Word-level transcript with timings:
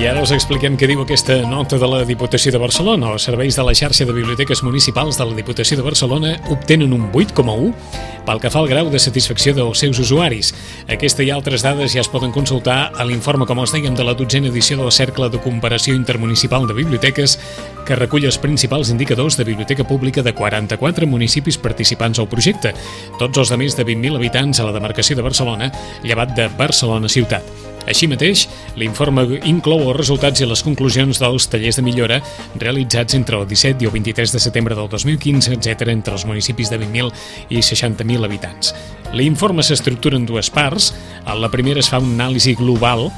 I 0.00 0.06
ara 0.08 0.22
us 0.24 0.30
expliquem 0.32 0.78
què 0.80 0.86
diu 0.88 1.02
aquesta 1.02 1.34
nota 1.44 1.76
de 1.76 1.84
la 1.84 1.98
Diputació 2.08 2.48
de 2.54 2.60
Barcelona. 2.62 3.10
Els 3.12 3.26
serveis 3.28 3.58
de 3.58 3.64
la 3.66 3.74
xarxa 3.76 4.06
de 4.08 4.14
biblioteques 4.16 4.62
municipals 4.64 5.18
de 5.20 5.26
la 5.28 5.36
Diputació 5.36 5.76
de 5.76 5.84
Barcelona 5.84 6.30
obtenen 6.48 6.94
un 6.96 7.02
8,1 7.12 7.74
pel 8.24 8.40
que 8.40 8.48
fa 8.48 8.62
al 8.62 8.70
grau 8.70 8.88
de 8.88 8.96
satisfacció 8.96 9.52
dels 9.52 9.84
seus 9.84 10.00
usuaris. 10.00 10.54
Aquesta 10.88 11.20
i 11.20 11.28
altres 11.28 11.60
dades 11.66 11.92
ja 11.92 12.00
es 12.00 12.08
poden 12.08 12.32
consultar 12.32 12.78
a 12.96 13.04
l'informe, 13.04 13.44
com 13.44 13.60
els 13.60 13.76
dèiem, 13.76 13.92
de 13.92 14.08
la 14.08 14.16
dotzena 14.16 14.48
edició 14.48 14.80
del 14.80 14.88
Cercle 14.88 15.28
de 15.28 15.44
Comparació 15.44 15.92
Intermunicipal 15.92 16.64
de 16.64 16.80
Biblioteques 16.80 17.36
que 17.84 18.00
recull 18.00 18.24
els 18.24 18.40
principals 18.40 18.88
indicadors 18.96 19.36
de 19.36 19.44
biblioteca 19.44 19.84
pública 19.84 20.24
de 20.24 20.32
44 20.32 21.12
municipis 21.12 21.60
participants 21.60 22.24
al 22.24 22.32
projecte, 22.32 22.72
tots 23.20 23.44
els 23.44 23.52
de 23.52 23.60
més 23.60 23.76
de 23.76 23.84
20.000 23.84 24.16
habitants 24.16 24.64
a 24.64 24.70
la 24.70 24.72
demarcació 24.72 25.20
de 25.20 25.28
Barcelona, 25.28 25.68
llevat 26.00 26.32
de 26.32 26.48
Barcelona 26.56 27.12
ciutat. 27.12 27.59
Així 27.90 28.06
mateix, 28.06 28.44
l'informe 28.78 29.24
inclou 29.50 29.88
els 29.88 29.96
resultats 29.96 30.40
i 30.40 30.46
les 30.46 30.62
conclusions 30.62 31.18
dels 31.18 31.48
tallers 31.50 31.80
de 31.80 31.82
millora 31.82 32.20
realitzats 32.60 33.16
entre 33.18 33.40
el 33.40 33.48
17 33.50 33.82
i 33.82 33.88
el 33.88 33.94
23 33.96 34.36
de 34.36 34.42
setembre 34.42 34.76
del 34.78 34.86
2015, 34.92 35.56
etc 35.56 35.90
entre 35.90 36.14
els 36.14 36.26
municipis 36.28 36.70
de 36.70 36.78
20.000 36.78 37.10
i 37.50 37.64
60.000 37.66 38.28
habitants. 38.28 38.74
L'informe 39.10 39.64
s'estructura 39.66 40.20
en 40.20 40.28
dues 40.28 40.52
parts. 40.54 40.92
En 41.26 41.40
la 41.42 41.50
primera 41.50 41.82
es 41.82 41.90
fa 41.90 41.98
una 41.98 42.14
anàlisi 42.28 42.54
global 42.54 43.08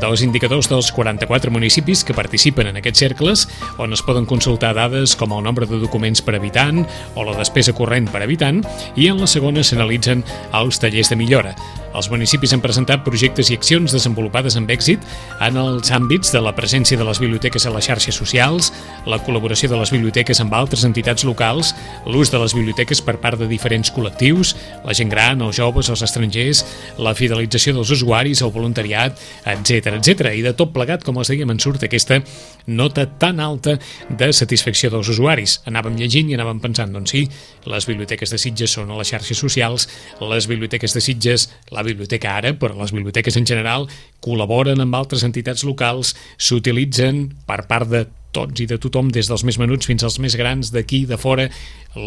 dels 0.00 0.24
indicadors 0.24 0.70
dels 0.72 0.88
44 0.96 1.52
municipis 1.52 2.02
que 2.02 2.16
participen 2.16 2.72
en 2.72 2.80
aquests 2.80 3.04
cercles, 3.04 3.44
on 3.76 3.92
es 3.92 4.02
poden 4.02 4.24
consultar 4.24 4.72
dades 4.78 5.12
com 5.18 5.36
el 5.36 5.44
nombre 5.44 5.68
de 5.68 5.82
documents 5.82 6.24
per 6.24 6.38
habitant 6.38 6.86
o 7.14 7.28
la 7.28 7.36
despesa 7.36 7.76
corrent 7.76 8.08
per 8.08 8.24
habitant, 8.24 8.64
i 8.96 9.12
en 9.12 9.20
la 9.20 9.28
segona 9.28 9.62
s'analitzen 9.62 10.24
els 10.56 10.80
tallers 10.80 11.12
de 11.12 11.20
millora. 11.20 11.56
Els 11.92 12.08
municipis 12.12 12.52
han 12.54 12.62
presentat 12.64 13.04
projectes 13.04 13.50
i 13.50 13.56
accions 13.58 13.92
desenvolupades 13.92 14.56
amb 14.56 14.70
èxit 14.72 15.02
en 15.44 15.58
els 15.60 15.92
àmbits 15.92 16.32
de 16.32 16.40
la 16.40 16.54
presència 16.56 16.98
de 16.98 17.04
les 17.04 17.20
biblioteques 17.20 17.66
a 17.66 17.72
les 17.74 17.88
xarxes 17.88 18.16
socials, 18.16 18.72
la 19.06 19.20
col·laboració 19.22 19.68
de 19.68 19.78
les 19.80 19.92
biblioteques 19.92 20.40
amb 20.40 20.54
altres 20.56 20.86
entitats 20.88 21.26
locals, 21.28 21.74
l'ús 22.06 22.32
de 22.32 22.40
les 22.40 22.56
biblioteques 22.56 23.02
per 23.04 23.18
part 23.20 23.40
de 23.40 23.48
diferents 23.50 23.92
col·lectius, 23.92 24.54
la 24.86 24.96
gent 24.96 25.12
gran, 25.12 25.44
els 25.44 25.58
joves, 25.60 25.90
els 25.92 26.04
estrangers, 26.06 26.64
la 26.98 27.14
fidelització 27.18 27.76
dels 27.76 27.92
usuaris, 27.92 28.42
el 28.42 28.54
voluntariat, 28.54 29.20
etc 29.44 29.98
etc. 29.98 30.32
I 30.32 30.42
de 30.46 30.54
tot 30.56 30.72
plegat, 30.72 31.04
com 31.04 31.20
els 31.20 31.30
dèiem, 31.32 31.50
en 31.52 31.60
surt 31.60 31.84
aquesta 31.84 32.22
nota 32.66 33.06
tan 33.18 33.40
alta 33.42 33.76
de 34.08 34.30
satisfacció 34.32 34.90
dels 34.92 35.10
usuaris. 35.12 35.60
Anàvem 35.68 35.96
llegint 35.98 36.30
i 36.30 36.36
anàvem 36.38 36.62
pensant, 36.62 36.92
doncs 36.94 37.12
sí, 37.14 37.26
les 37.68 37.86
biblioteques 37.88 38.32
de 38.32 38.40
Sitges 38.40 38.78
són 38.78 38.90
a 38.90 38.98
les 38.98 39.12
xarxes 39.12 39.38
socials, 39.38 39.88
les 40.22 40.48
biblioteques 40.50 40.94
de 40.94 41.02
Sitges, 41.04 41.48
la 41.74 41.81
la 41.82 41.90
biblioteca 41.90 42.36
ara, 42.38 42.54
però 42.58 42.76
les 42.78 42.94
biblioteques 42.94 43.36
en 43.38 43.46
general 43.48 43.88
col·laboren 44.24 44.80
amb 44.82 44.96
altres 44.98 45.26
entitats 45.26 45.66
locals, 45.68 46.14
s'utilitzen 46.38 47.26
per 47.48 47.64
part 47.70 47.90
de 47.90 48.06
tots 48.32 48.62
i 48.64 48.66
de 48.66 48.78
tothom, 48.80 49.10
des 49.12 49.28
dels 49.28 49.44
més 49.44 49.58
menuts 49.60 49.86
fins 49.88 50.02
als 50.06 50.18
més 50.22 50.36
grans, 50.40 50.72
d'aquí, 50.72 51.04
de 51.08 51.18
fora. 51.20 51.48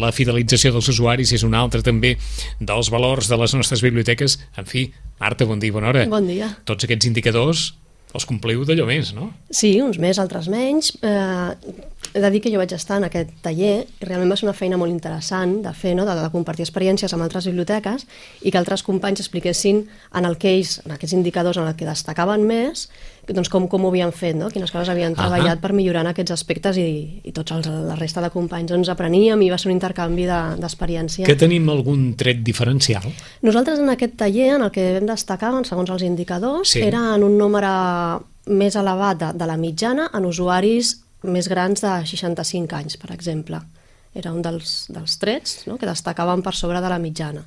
La 0.02 0.10
fidelització 0.14 0.72
dels 0.74 0.90
usuaris 0.90 1.32
és 1.36 1.46
un 1.46 1.54
altre 1.54 1.84
també 1.86 2.16
dels 2.58 2.90
valors 2.90 3.30
de 3.30 3.38
les 3.38 3.54
nostres 3.54 3.84
biblioteques. 3.86 4.40
En 4.58 4.66
fi, 4.66 4.88
Marta, 5.22 5.46
bon 5.46 5.62
dia, 5.62 5.72
bona 5.72 5.92
hora. 5.92 6.06
Bon 6.10 6.26
dia. 6.26 6.50
Tots 6.66 6.88
aquests 6.88 7.06
indicadors 7.08 7.68
els 8.16 8.26
compliu 8.28 8.62
d'allò 8.64 8.86
més, 8.88 9.12
no? 9.16 9.30
Sí, 9.52 9.74
uns 9.84 9.98
més, 10.00 10.18
altres 10.22 10.48
menys. 10.52 10.92
Eh, 11.04 11.74
he 12.16 12.20
de 12.20 12.30
dir 12.30 12.40
que 12.40 12.50
jo 12.52 12.60
vaig 12.60 12.72
estar 12.72 12.96
en 12.96 13.04
aquest 13.08 13.32
taller 13.44 13.84
i 13.84 14.06
realment 14.06 14.30
va 14.32 14.36
ser 14.38 14.46
una 14.46 14.56
feina 14.56 14.78
molt 14.80 14.92
interessant 14.92 15.58
de 15.64 15.72
fer, 15.76 15.94
no? 15.98 16.06
de, 16.08 16.14
de 16.16 16.30
compartir 16.32 16.64
experiències 16.64 17.12
amb 17.12 17.24
altres 17.26 17.48
biblioteques 17.48 18.06
i 18.40 18.52
que 18.52 18.60
altres 18.60 18.84
companys 18.86 19.20
expliquessin 19.24 19.82
en 20.16 20.28
el 20.28 20.38
que 20.40 20.54
ells, 20.54 20.78
en 20.86 20.94
aquests 20.96 21.16
indicadors 21.16 21.60
en 21.60 21.68
el 21.68 21.76
que 21.76 21.88
destacaven 21.88 22.46
més, 22.48 22.86
doncs 23.28 23.50
com, 23.52 23.66
com 23.68 23.84
ho 23.84 23.90
havien 23.92 24.12
fet, 24.16 24.36
no? 24.38 24.48
quines 24.52 24.72
coses 24.72 24.88
havien 24.92 25.14
treballat 25.16 25.56
uh 25.56 25.58
-huh. 25.58 25.60
per 25.60 25.72
millorar 25.72 26.04
en 26.06 26.12
aquests 26.12 26.32
aspectes 26.32 26.76
i, 26.76 27.20
i 27.24 27.32
tots 27.32 27.52
els, 27.52 27.66
la 27.66 27.96
resta 27.96 28.20
de 28.20 28.30
companys 28.30 28.70
doncs, 28.70 28.88
apreníem 28.88 29.42
i 29.42 29.50
va 29.50 29.58
ser 29.58 29.68
un 29.68 29.76
intercanvi 29.76 30.26
d'experiència. 30.26 31.26
De, 31.26 31.32
que 31.32 31.38
tenim 31.38 31.68
algun 31.68 32.14
tret 32.16 32.42
diferencial? 32.42 33.02
Nosaltres 33.42 33.78
en 33.78 33.90
aquest 33.90 34.16
taller, 34.16 34.54
en 34.54 34.62
el 34.62 34.70
que 34.70 34.92
vam 34.94 35.06
destacar, 35.06 35.52
segons 35.66 35.90
els 35.90 36.02
indicadors, 36.02 36.70
sí. 36.70 36.80
era 36.80 37.14
en 37.14 37.22
un 37.22 37.36
número 37.36 38.24
més 38.46 38.76
elevat 38.76 39.18
de, 39.18 39.32
de 39.34 39.46
la 39.46 39.56
mitjana 39.56 40.10
en 40.14 40.24
usuaris 40.24 41.05
més 41.26 41.48
grans 41.48 41.82
de 41.84 41.92
65 42.06 42.76
anys, 42.76 42.96
per 42.96 43.12
exemple. 43.14 43.60
Era 44.16 44.32
un 44.32 44.42
dels, 44.42 44.86
dels 44.88 45.18
trets 45.20 45.66
no? 45.68 45.76
que 45.76 45.88
destacaven 45.88 46.42
per 46.42 46.54
sobre 46.56 46.80
de 46.80 46.92
la 46.92 46.98
mitjana. 46.98 47.44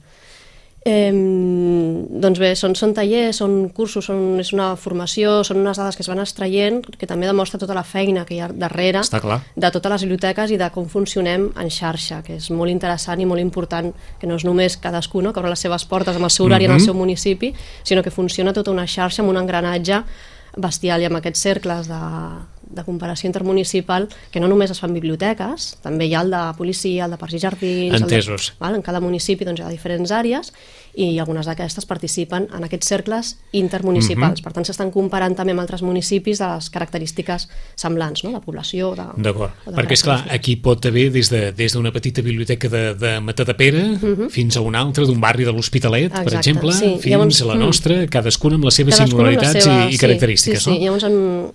Eh, 0.86 1.12
doncs 1.12 2.40
bé, 2.40 2.54
són, 2.56 2.72
són 2.78 2.94
tallers, 2.96 3.42
són 3.42 3.68
cursos, 3.76 4.06
són, 4.08 4.38
és 4.40 4.54
una 4.56 4.70
formació, 4.80 5.42
són 5.44 5.60
unes 5.60 5.76
dades 5.76 5.98
que 5.98 6.06
es 6.06 6.08
van 6.08 6.22
extraient 6.24 6.80
que 6.96 7.10
també 7.10 7.28
demostra 7.28 7.60
tota 7.60 7.76
la 7.76 7.84
feina 7.84 8.24
que 8.24 8.38
hi 8.38 8.40
ha 8.40 8.48
darrere 8.48 9.02
de 9.04 9.72
totes 9.76 9.92
les 9.92 10.06
biblioteques 10.08 10.54
i 10.56 10.60
de 10.62 10.70
com 10.72 10.88
funcionem 10.88 11.50
en 11.60 11.72
xarxa, 11.74 12.22
que 12.24 12.38
és 12.40 12.48
molt 12.56 12.72
interessant 12.72 13.20
i 13.20 13.28
molt 13.28 13.44
important, 13.44 13.92
que 14.22 14.30
no 14.30 14.40
és 14.40 14.48
només 14.48 14.80
cadascú 14.80 15.22
no, 15.22 15.34
que 15.34 15.44
obre 15.44 15.52
les 15.52 15.68
seves 15.68 15.84
portes 15.84 16.16
amb 16.16 16.30
el 16.30 16.32
seu 16.32 16.46
horari 16.46 16.64
mm 16.64 16.72
-hmm. 16.72 16.72
en 16.72 16.80
el 16.80 16.82
mhm. 16.82 16.86
seu 16.86 16.94
municipi, 16.94 17.54
sinó 17.84 18.02
que 18.02 18.12
funciona 18.12 18.54
tota 18.54 18.72
una 18.72 18.88
xarxa 18.88 19.22
amb 19.22 19.32
un 19.32 19.38
engranatge 19.38 20.04
bestial 20.56 21.02
i 21.02 21.06
amb 21.06 21.18
aquests 21.18 21.42
cercles 21.42 21.88
de, 21.88 22.00
de 22.70 22.84
comparació 22.84 23.28
intermunicipal 23.28 24.08
que 24.32 24.40
no 24.40 24.48
només 24.48 24.72
es 24.72 24.80
fan 24.80 24.94
biblioteques, 24.94 25.78
també 25.84 26.06
hi 26.06 26.14
ha 26.16 26.22
el 26.22 26.32
de 26.32 26.44
policia, 26.58 27.06
el 27.06 27.12
de 27.12 27.18
parcs 27.18 27.36
i 27.36 27.40
jardins... 27.40 28.02
Entesos. 28.02 28.52
El 28.52 28.54
de, 28.54 28.60
val? 28.66 28.76
En 28.76 28.86
cada 28.86 29.02
municipi 29.04 29.46
doncs, 29.46 29.60
hi 29.60 29.66
ha 29.66 29.74
diferents 29.74 30.12
àrees 30.12 30.54
i 31.00 31.20
algunes 31.22 31.48
d'aquestes 31.48 31.86
participen 31.88 32.48
en 32.56 32.66
aquests 32.66 32.90
cercles 32.90 33.36
intermunicipals. 33.52 34.40
Mm 34.40 34.42
-hmm. 34.42 34.44
Per 34.44 34.54
tant, 34.54 34.66
s'estan 34.66 34.92
comparant 34.92 35.36
també 35.36 35.52
amb 35.52 35.62
altres 35.62 35.82
municipis 35.82 36.40
de 36.40 36.48
les 36.48 36.70
característiques 36.70 37.48
semblants, 37.76 38.24
no? 38.24 38.32
de 38.32 38.40
població... 38.40 38.96
D'acord, 38.96 39.52
perquè 39.66 39.94
és 39.94 40.04
clar, 40.04 40.26
aquí 40.30 40.56
pot 40.56 40.86
haver 40.86 41.12
des 41.12 41.30
d'una 41.30 41.52
de, 41.52 41.92
des 41.92 41.92
petita 41.94 42.22
biblioteca 42.22 42.68
de, 42.70 42.96
de 42.96 43.20
Matadepera 43.20 43.84
mm 43.84 44.00
-hmm. 44.02 44.30
fins 44.30 44.58
a 44.58 44.62
una 44.62 44.80
altra 44.80 45.06
d'un 45.06 45.20
barri 45.20 45.44
de 45.46 45.52
l'Hospitalet, 45.52 46.12
per 46.12 46.34
exemple, 46.34 46.72
sí. 46.72 46.98
fins 47.00 47.06
llavors, 47.06 47.42
a 47.42 47.46
la 47.46 47.56
nostra, 47.56 47.96
mm, 47.96 48.10
cadascuna 48.10 48.56
amb 48.56 48.66
les 48.66 48.74
seves 48.74 48.96
singularitats 48.96 49.54
les 49.54 49.64
seves, 49.64 49.92
i, 49.92 49.96
i 49.96 49.98
característiques. 49.98 50.64
Sí, 50.64 50.70
sí, 50.72 50.78
sí. 50.78 50.84
Llavors, 50.84 51.06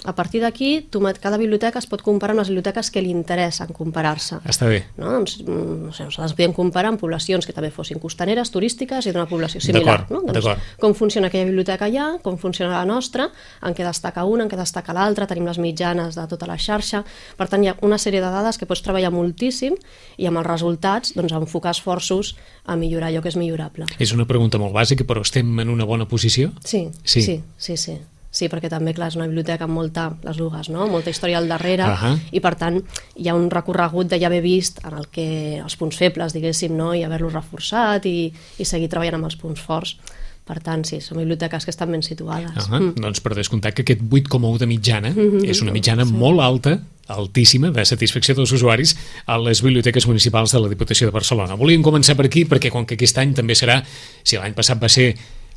a 0.05 0.15
partir 0.15 0.41
d'aquí, 0.41 0.87
tu 0.91 1.01
cada 1.21 1.39
biblioteca 1.39 1.79
es 1.79 1.87
pot 1.91 2.03
comparar 2.03 2.35
amb 2.35 2.43
les 2.43 2.51
biblioteques 2.51 2.91
que 2.91 3.03
li 3.03 3.11
interessen 3.13 3.73
comparar-se. 3.75 4.41
Està 4.49 4.69
bé. 4.71 4.85
No? 4.97 5.11
Doncs, 5.13 5.39
mm, 5.43 5.77
no 5.87 5.93
sé, 5.93 6.07
les 6.09 6.35
podem 6.37 6.55
comparar 6.57 6.93
amb 6.93 7.01
poblacions 7.01 7.47
que 7.47 7.53
també 7.53 7.71
fossin 7.71 8.01
costaneres, 8.01 8.51
turístiques 8.51 9.07
i 9.07 9.13
d'una 9.13 9.27
població 9.27 9.61
similar. 9.61 10.07
No? 10.11 10.23
Doncs, 10.27 10.49
com 10.81 10.95
funciona 10.95 11.29
aquella 11.29 11.45
biblioteca 11.45 11.87
allà, 11.87 12.19
com 12.23 12.39
funciona 12.39 12.73
la 12.73 12.85
nostra, 12.85 13.29
en 13.63 13.75
què 13.75 13.85
destaca 13.85 14.25
una, 14.25 14.45
en 14.45 14.51
què 14.51 14.57
destaca 14.57 14.95
l'altra, 14.97 15.27
tenim 15.27 15.47
les 15.47 15.59
mitjanes 15.59 16.15
de 16.15 16.27
tota 16.31 16.47
la 16.47 16.57
xarxa. 16.59 17.05
Per 17.37 17.49
tant, 17.49 17.65
hi 17.65 17.69
ha 17.69 17.77
una 17.83 17.99
sèrie 17.99 18.23
de 18.25 18.31
dades 18.33 18.59
que 18.59 18.67
pots 18.67 18.83
treballar 18.83 19.13
moltíssim 19.15 19.77
i 20.17 20.27
amb 20.27 20.41
els 20.41 20.47
resultats 20.47 21.15
doncs, 21.15 21.33
enfocar 21.33 21.75
esforços 21.75 22.35
a 22.65 22.77
millorar 22.77 23.11
allò 23.11 23.23
que 23.23 23.29
és 23.29 23.37
millorable. 23.37 23.87
És 23.99 24.15
una 24.17 24.27
pregunta 24.27 24.59
molt 24.59 24.75
bàsica, 24.75 25.05
però 25.05 25.23
estem 25.23 25.59
en 25.61 25.69
una 25.69 25.85
bona 25.85 26.09
posició? 26.09 26.53
Sí, 26.65 26.89
sí, 27.05 27.23
sí, 27.23 27.41
sí. 27.59 27.77
sí. 27.77 28.01
Sí, 28.34 28.49
perquè 28.50 28.67
també, 28.67 28.91
clar, 28.97 29.12
és 29.12 29.17
una 29.19 29.28
biblioteca 29.31 29.69
amb 29.69 29.77
molta, 29.78 30.09
les 30.27 30.39
dues, 30.41 30.69
no? 30.75 30.89
molta 30.91 31.12
història 31.12 31.39
al 31.39 31.47
darrere, 31.47 31.84
uh 31.87 32.00
-huh. 32.00 32.19
i 32.34 32.41
per 32.41 32.56
tant 32.59 32.81
hi 33.15 33.28
ha 33.28 33.34
un 33.34 33.49
recorregut 33.50 34.09
de 34.11 34.19
ja 34.19 34.27
haver 34.27 34.43
vist 34.43 34.81
en 34.84 34.99
el 34.99 35.06
que 35.06 35.59
els 35.62 35.77
punts 35.77 35.97
febles, 35.97 36.33
diguéssim, 36.33 36.77
no? 36.77 36.94
i 36.94 37.05
haver-los 37.05 37.33
reforçat 37.33 38.06
i, 38.06 38.33
i 38.59 38.65
seguir 38.65 38.89
treballant 38.89 39.15
amb 39.15 39.25
els 39.25 39.37
punts 39.37 39.61
forts. 39.61 39.97
Per 40.44 40.61
tant, 40.61 40.84
sí, 40.84 41.00
són 41.00 41.19
biblioteques 41.19 41.65
que 41.65 41.71
estan 41.71 41.91
ben 41.91 42.03
situades. 42.03 42.50
Uh 42.56 42.73
-huh. 42.73 42.81
mm. 42.81 43.00
Doncs 43.00 43.21
per 43.21 43.34
descomptar 43.34 43.73
que 43.73 43.82
aquest 43.82 44.00
8,1 44.03 44.59
de 44.59 44.67
mitjana 44.67 45.11
mm 45.11 45.17
-hmm. 45.17 45.49
és 45.49 45.62
una 45.62 45.73
mitjana 45.73 46.05
sí. 46.05 46.12
molt 46.12 46.41
alta 46.41 46.81
altíssima 47.06 47.70
de 47.70 47.85
satisfacció 47.85 48.35
dels 48.35 48.53
usuaris 48.53 48.97
a 49.26 49.38
les 49.38 49.62
biblioteques 49.62 50.06
municipals 50.06 50.53
de 50.53 50.61
la 50.61 50.69
Diputació 50.69 51.06
de 51.06 51.12
Barcelona. 51.12 51.55
Volíem 51.55 51.82
començar 51.82 52.17
per 52.17 52.26
aquí 52.26 52.44
perquè 52.44 52.70
com 52.70 52.87
que 52.87 52.94
aquest 52.94 53.19
any 53.19 53.35
també 53.35 53.55
serà, 53.55 53.82
si 54.23 54.37
l'any 54.37 54.55
passat 54.55 54.81
va 54.81 54.88
ser 54.88 55.14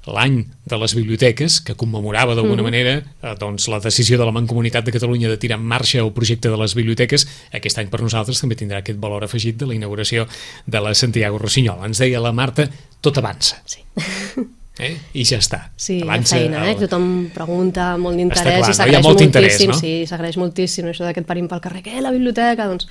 l'any 0.07 0.41
de 0.67 0.79
les 0.81 0.95
biblioteques, 0.97 1.59
que 1.61 1.75
commemorava 1.79 2.35
d'alguna 2.35 2.61
mm. 2.61 2.67
manera 2.67 2.95
eh, 2.97 3.35
doncs, 3.39 3.67
la 3.71 3.79
decisió 3.83 4.19
de 4.19 4.27
la 4.27 4.33
Mancomunitat 4.35 4.87
de 4.87 4.95
Catalunya 4.95 5.31
de 5.31 5.39
tirar 5.41 5.59
en 5.59 5.65
marxa 5.67 6.01
el 6.03 6.13
projecte 6.15 6.51
de 6.51 6.59
les 6.59 6.75
biblioteques, 6.77 7.27
aquest 7.53 7.81
any 7.81 7.91
per 7.93 8.01
nosaltres 8.03 8.41
també 8.43 8.59
tindrà 8.59 8.81
aquest 8.83 8.99
valor 9.03 9.27
afegit 9.27 9.59
de 9.59 9.69
la 9.69 9.77
inauguració 9.77 10.27
de 10.65 10.83
la 10.83 10.93
Santiago 10.95 11.39
Rossinyol. 11.41 11.85
Ens 11.87 12.03
deia 12.03 12.23
la 12.23 12.35
Marta, 12.35 12.69
tot 13.01 13.19
avança. 13.21 13.61
Sí. 13.65 13.83
Eh? 14.77 14.91
I 15.17 15.23
ja 15.25 15.39
està. 15.41 15.57
Sí, 15.73 15.95
Avança, 16.05 16.35
feina, 16.37 16.59
eh? 16.67 16.75
El... 16.75 16.83
tothom 16.83 17.05
pregunta 17.33 17.95
molt 17.97 18.19
d'interès 18.19 18.67
i 18.69 18.75
s'agraeix 18.77 19.01
no? 19.01 19.15
moltíssim, 19.15 19.71
no? 19.73 19.77
sí, 19.79 19.93
s'agraeix 20.05 20.37
moltíssim 20.37 20.91
això 20.91 21.07
d'aquest 21.07 21.25
parim 21.25 21.47
pel 21.49 21.63
carrer, 21.63 21.81
què, 21.87 21.95
la 21.97 22.11
biblioteca? 22.13 22.67
Doncs 22.69 22.85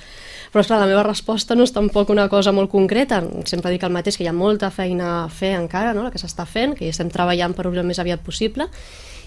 Però, 0.51 0.63
esclar, 0.63 0.79
la 0.79 0.87
meva 0.89 1.03
resposta 1.05 1.55
no 1.55 1.65
és 1.67 1.73
tampoc 1.75 2.09
una 2.13 2.27
cosa 2.31 2.53
molt 2.55 2.71
concreta. 2.71 3.21
Sempre 3.49 3.73
dic 3.73 3.83
el 3.83 3.93
mateix, 3.95 4.17
que 4.17 4.25
hi 4.25 4.31
ha 4.31 4.35
molta 4.35 4.71
feina 4.71 5.09
a 5.23 5.27
fer 5.29 5.55
encara, 5.57 5.93
no? 5.97 6.05
la 6.07 6.13
que 6.13 6.21
s'està 6.21 6.47
fent, 6.47 6.77
que 6.77 6.85
hi 6.87 6.93
estem 6.93 7.11
treballant 7.13 7.55
per 7.57 7.67
obrir 7.67 7.83
el 7.83 7.89
més 7.89 7.99
aviat 7.99 8.23
possible, 8.23 8.69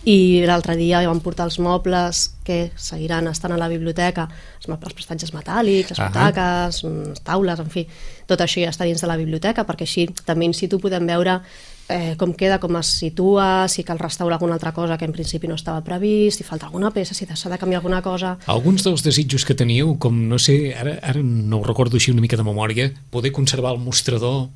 i 0.09 0.41
l'altre 0.49 0.79
dia 0.79 1.03
vam 1.05 1.19
portar 1.21 1.45
els 1.51 1.59
mobles 1.61 2.23
que 2.45 2.71
seguiran 2.81 3.29
estant 3.29 3.53
a 3.53 3.59
la 3.61 3.69
biblioteca, 3.69 4.25
els, 4.57 4.69
els 4.71 4.95
prestatges 4.97 5.35
metàl·lics, 5.37 5.93
les 5.93 6.01
butaques, 6.01 6.81
les 6.87 7.21
taules, 7.27 7.61
en 7.61 7.69
fi, 7.69 7.85
tot 8.31 8.41
això 8.41 8.65
ja 8.65 8.73
està 8.73 8.89
dins 8.89 9.03
de 9.03 9.11
la 9.11 9.19
biblioteca, 9.21 9.67
perquè 9.69 9.85
així 9.85 10.09
també 10.25 10.49
in 10.49 10.57
situ 10.57 10.81
podem 10.81 11.05
veure 11.11 11.41
eh, 11.91 12.15
com 12.17 12.33
queda, 12.33 12.61
com 12.63 12.79
es 12.79 12.93
situa, 13.01 13.67
si 13.69 13.85
cal 13.85 13.99
restaurar 13.99 14.39
alguna 14.39 14.55
altra 14.55 14.73
cosa 14.73 14.97
que 14.97 15.05
en 15.05 15.13
principi 15.13 15.51
no 15.51 15.59
estava 15.59 15.83
previst, 15.85 16.39
si 16.39 16.47
falta 16.47 16.67
alguna 16.67 16.93
peça, 16.95 17.15
si 17.15 17.27
s'ha 17.27 17.51
de 17.51 17.59
canviar 17.59 17.83
alguna 17.83 18.01
cosa... 18.03 18.37
Alguns 18.47 18.87
dels 18.87 19.03
desitjos 19.03 19.45
que 19.45 19.55
teníeu, 19.59 19.97
com 19.99 20.15
no 20.31 20.39
sé, 20.39 20.75
ara, 20.79 20.99
ara 21.03 21.23
no 21.23 21.61
ho 21.61 21.67
recordo 21.67 21.99
així 21.99 22.15
una 22.15 22.23
mica 22.23 22.39
de 22.39 22.47
memòria, 22.47 22.93
poder 23.11 23.33
conservar 23.33 23.75
el 23.75 23.83
mostrador 23.83 24.49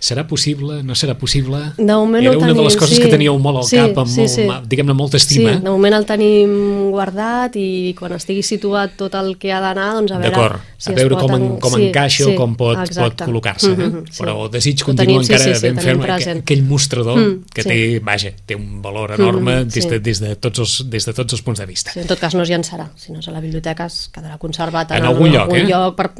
serà 0.00 0.22
possible, 0.30 0.82
no 0.86 0.94
serà 0.94 1.16
possible? 1.18 1.58
De 1.76 1.82
moment 1.92 2.22
Era 2.22 2.30
una 2.36 2.46
tenim, 2.46 2.56
de 2.60 2.64
les 2.68 2.76
coses 2.78 2.96
sí. 2.96 3.02
que 3.02 3.08
teníeu 3.10 3.34
molt 3.42 3.58
al 3.58 3.64
sí, 3.66 3.76
cap, 3.80 3.96
amb 3.98 4.06
sí, 4.12 4.20
molt, 4.20 4.30
sí. 4.30 4.44
diguem-ne, 4.70 4.94
molta 4.94 5.16
estima. 5.18 5.56
Sí, 5.56 5.62
de 5.64 5.70
moment 5.72 5.96
el 5.96 6.06
tenim 6.06 6.52
guardat 6.92 7.56
i 7.58 7.94
quan 7.98 8.12
estigui 8.14 8.44
situat 8.46 8.94
tot 9.00 9.16
el 9.18 9.32
que 9.42 9.50
ha 9.52 9.58
d'anar, 9.60 9.88
doncs 9.98 10.12
a 10.14 10.20
veure 10.22 10.60
si 10.78 10.92
a 10.92 10.94
veure 10.94 11.16
com, 11.18 11.32
en, 11.34 11.42
en- 11.48 11.56
com 11.58 11.74
sí, 11.74 11.88
encaixa 11.88 12.24
sí, 12.24 12.30
o 12.30 12.36
com 12.38 12.54
pot, 12.54 12.78
pot 12.94 13.24
col·locar-se. 13.26 13.72
Eh? 13.72 13.76
Mhm, 13.88 14.04
sí. 14.12 14.22
Però 14.22 14.36
el 14.44 14.50
desig 14.54 14.84
continua 14.86 15.18
tenim, 15.18 15.24
sí, 15.26 15.32
encara 15.32 15.44
sí, 15.48 15.54
sí, 15.58 15.66
ben 15.66 15.74
tenim 15.76 15.88
ferm, 15.88 16.00
aqu- 16.04 16.14
present. 16.14 16.42
aquell 16.46 16.62
mostrador 16.62 17.18
Mm, 17.18 17.34
que 17.52 17.62
sí. 17.62 17.68
té, 17.68 18.00
vaja, 18.04 18.32
té 18.46 18.54
un 18.54 18.80
valor 18.80 19.16
enorme 19.18 19.64
Mhm, 19.64 19.68
des, 19.74 19.88
de, 19.88 19.96
sí. 19.96 19.98
des, 19.98 20.20
de 20.20 20.36
tots 20.36 20.58
els, 20.60 20.76
des 20.90 21.04
de 21.06 21.12
tots 21.12 21.32
els 21.32 21.42
punts 21.42 21.58
de 21.58 21.66
vista. 21.66 21.90
Sí, 21.90 22.00
en 22.00 22.06
tot 22.06 22.18
cas 22.20 22.34
no 22.38 22.42
es 22.46 22.48
llançarà, 22.50 22.90
si 22.94 23.10
no 23.12 23.18
és 23.18 23.26
a 23.26 23.32
la 23.32 23.40
biblioteca 23.40 23.86
es 23.86 24.10
quedarà 24.14 24.38
conservat 24.38 24.92
En 24.92 25.04
algun 25.04 25.32
lloc, 25.32 25.42
algun 25.50 25.58
eh? 25.58 25.66
lloc 25.66 25.96
per, 25.96 26.12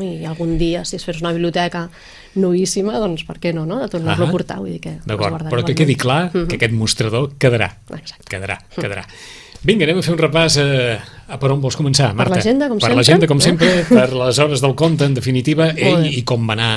i 0.00 0.24
algun 0.24 0.56
dia 0.56 0.84
si 0.86 0.96
es 0.96 1.04
fes 1.04 1.20
una 1.20 1.32
biblioteca 1.32 1.90
novíssima, 2.38 2.94
doncs 3.02 3.24
per 3.28 3.36
què 3.42 3.52
no, 3.54 3.66
no? 3.68 3.80
de 3.82 3.88
tornar-lo 3.92 4.28
a 4.28 4.30
portar, 4.32 4.58
vull 4.62 4.72
dir 4.76 4.80
que 4.84 4.94
D'acord, 5.06 5.48
però 5.50 5.64
que 5.66 5.74
quedi 5.78 5.96
clar 5.98 6.30
que 6.32 6.56
aquest 6.58 6.72
mostrador 6.74 7.32
quedarà. 7.38 7.68
Exacte. 7.98 8.24
Quedarà, 8.30 8.58
quedarà. 8.74 9.04
Vinga, 9.66 9.84
anem 9.88 9.98
a 9.98 10.02
fer 10.06 10.12
un 10.14 10.20
repàs 10.22 10.56
a, 10.62 10.66
a 11.34 11.36
per 11.42 11.50
on 11.50 11.60
vols 11.60 11.74
començar, 11.76 12.12
Marta. 12.14 12.36
l'agenda, 12.38 12.68
com 12.70 12.78
per 12.78 12.86
sempre. 12.86 12.96
l'agenda, 13.00 13.26
com 13.26 13.38
Eh? 13.42 13.46
sempre, 13.48 13.70
per 13.90 14.08
les 14.14 14.38
hores 14.38 14.62
del 14.62 14.74
conte, 14.78 15.04
en 15.10 15.14
definitiva, 15.18 15.72
ell, 15.74 16.06
i 16.06 16.22
com 16.22 16.46
va 16.46 16.54
anar, 16.54 16.72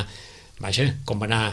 vaja, 0.60 0.88
com 1.06 1.22
va 1.22 1.30
anar 1.30 1.44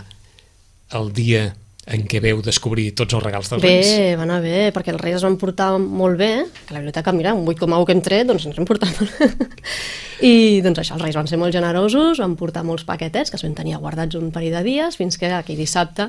el 0.97 1.13
dia 1.13 1.43
en 1.89 2.05
què 2.09 2.21
veu 2.21 2.43
descobrir 2.45 2.91
tots 2.99 3.17
els 3.17 3.25
regals 3.25 3.49
dels 3.53 3.63
Reis. 3.65 3.87
Bé, 3.97 4.17
va 4.19 4.27
anar 4.27 4.41
bé, 4.45 4.69
perquè 4.77 4.93
els 4.93 5.01
Reis 5.01 5.17
es 5.17 5.25
van 5.25 5.39
portar 5.41 5.71
molt 5.81 6.19
bé, 6.21 6.33
que 6.67 6.75
la 6.77 6.83
biblioteca, 6.83 7.15
mira, 7.17 7.33
un 7.35 7.47
8,1 7.49 7.87
que 7.89 7.97
hem 7.97 8.03
tret, 8.05 8.27
doncs 8.29 8.45
ens 8.51 8.59
hem 8.61 8.69
portat 8.69 8.93
molt. 9.01 9.55
I 10.29 10.59
doncs 10.65 10.81
això, 10.83 10.97
els 10.97 11.05
Reis 11.07 11.17
van 11.17 11.29
ser 11.31 11.39
molt 11.39 11.55
generosos, 11.55 12.19
van 12.19 12.35
portar 12.37 12.65
molts 12.67 12.85
paquetets, 12.85 13.31
que 13.31 13.39
es 13.39 13.45
van 13.47 13.55
tenir 13.55 13.77
guardats 13.79 14.19
un 14.19 14.33
parell 14.35 14.57
de 14.59 14.65
dies, 14.67 14.99
fins 14.99 15.17
que 15.17 15.31
aquell 15.31 15.57
dissabte 15.61 16.09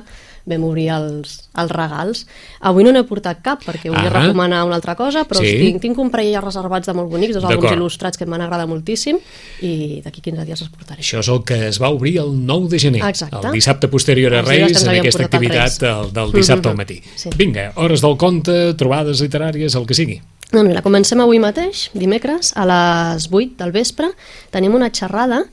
vam 0.50 0.64
obrir 0.66 0.88
els, 0.90 1.34
els 1.60 1.70
regals. 1.70 2.24
Avui 2.66 2.82
no 2.82 2.90
n'he 2.94 3.04
portat 3.06 3.42
cap, 3.44 3.62
perquè 3.62 3.90
volia 3.92 4.08
Ah. 4.10 4.22
recomanar 4.24 4.64
una 4.66 4.74
altra 4.80 4.96
cosa, 4.96 5.22
però 5.28 5.38
Sí. 5.38 5.58
tinc, 5.60 5.80
tinc 5.82 5.98
un 5.98 6.10
parell 6.10 6.32
ja 6.32 6.40
reservats 6.40 6.86
de 6.86 6.94
molt 6.94 7.10
bonics, 7.10 7.34
dos 7.34 7.44
àlbums 7.44 7.70
il·lustrats 7.70 8.16
que 8.18 8.24
em 8.24 8.30
van 8.30 8.40
agradar 8.40 8.66
moltíssim, 8.66 9.18
i 9.62 10.00
d'aquí 10.02 10.20
15 10.20 10.44
dies 10.44 10.60
els 10.60 10.70
portaré. 10.70 11.02
Això 11.02 11.20
és 11.20 11.28
el 11.28 11.44
que 11.44 11.68
es 11.68 11.80
va 11.80 11.90
obrir 11.90 12.18
el 12.18 12.34
9 12.44 12.68
de 12.68 12.78
gener, 12.78 13.04
Exacte. 13.08 13.46
el 13.46 13.52
dissabte 13.52 13.86
posterior 13.88 14.34
a 14.34 14.42
Reis, 14.42 14.82
en 14.82 14.88
aquesta 14.88 15.28
els 15.28 15.30
activitat 15.70 16.12
del, 16.12 16.12
del 16.12 16.32
dissabte 16.34 16.68
al 16.68 16.76
matí. 16.76 17.00
Sí. 17.16 17.30
Vinga, 17.36 17.72
hores 17.76 18.00
del 18.02 18.16
conte, 18.18 18.74
trobades 18.74 19.20
literàries, 19.22 19.76
el 19.78 19.86
que 19.86 19.94
sigui. 19.94 20.20
Doncs 20.50 20.66
mira, 20.66 20.82
comencem 20.82 21.20
avui 21.22 21.38
mateix, 21.38 21.90
dimecres, 21.94 22.52
a 22.58 22.64
les 22.66 23.28
8 23.30 23.54
del 23.60 23.70
vespre. 23.72 24.10
Tenim 24.50 24.74
una 24.74 24.90
xerrada 24.90 25.44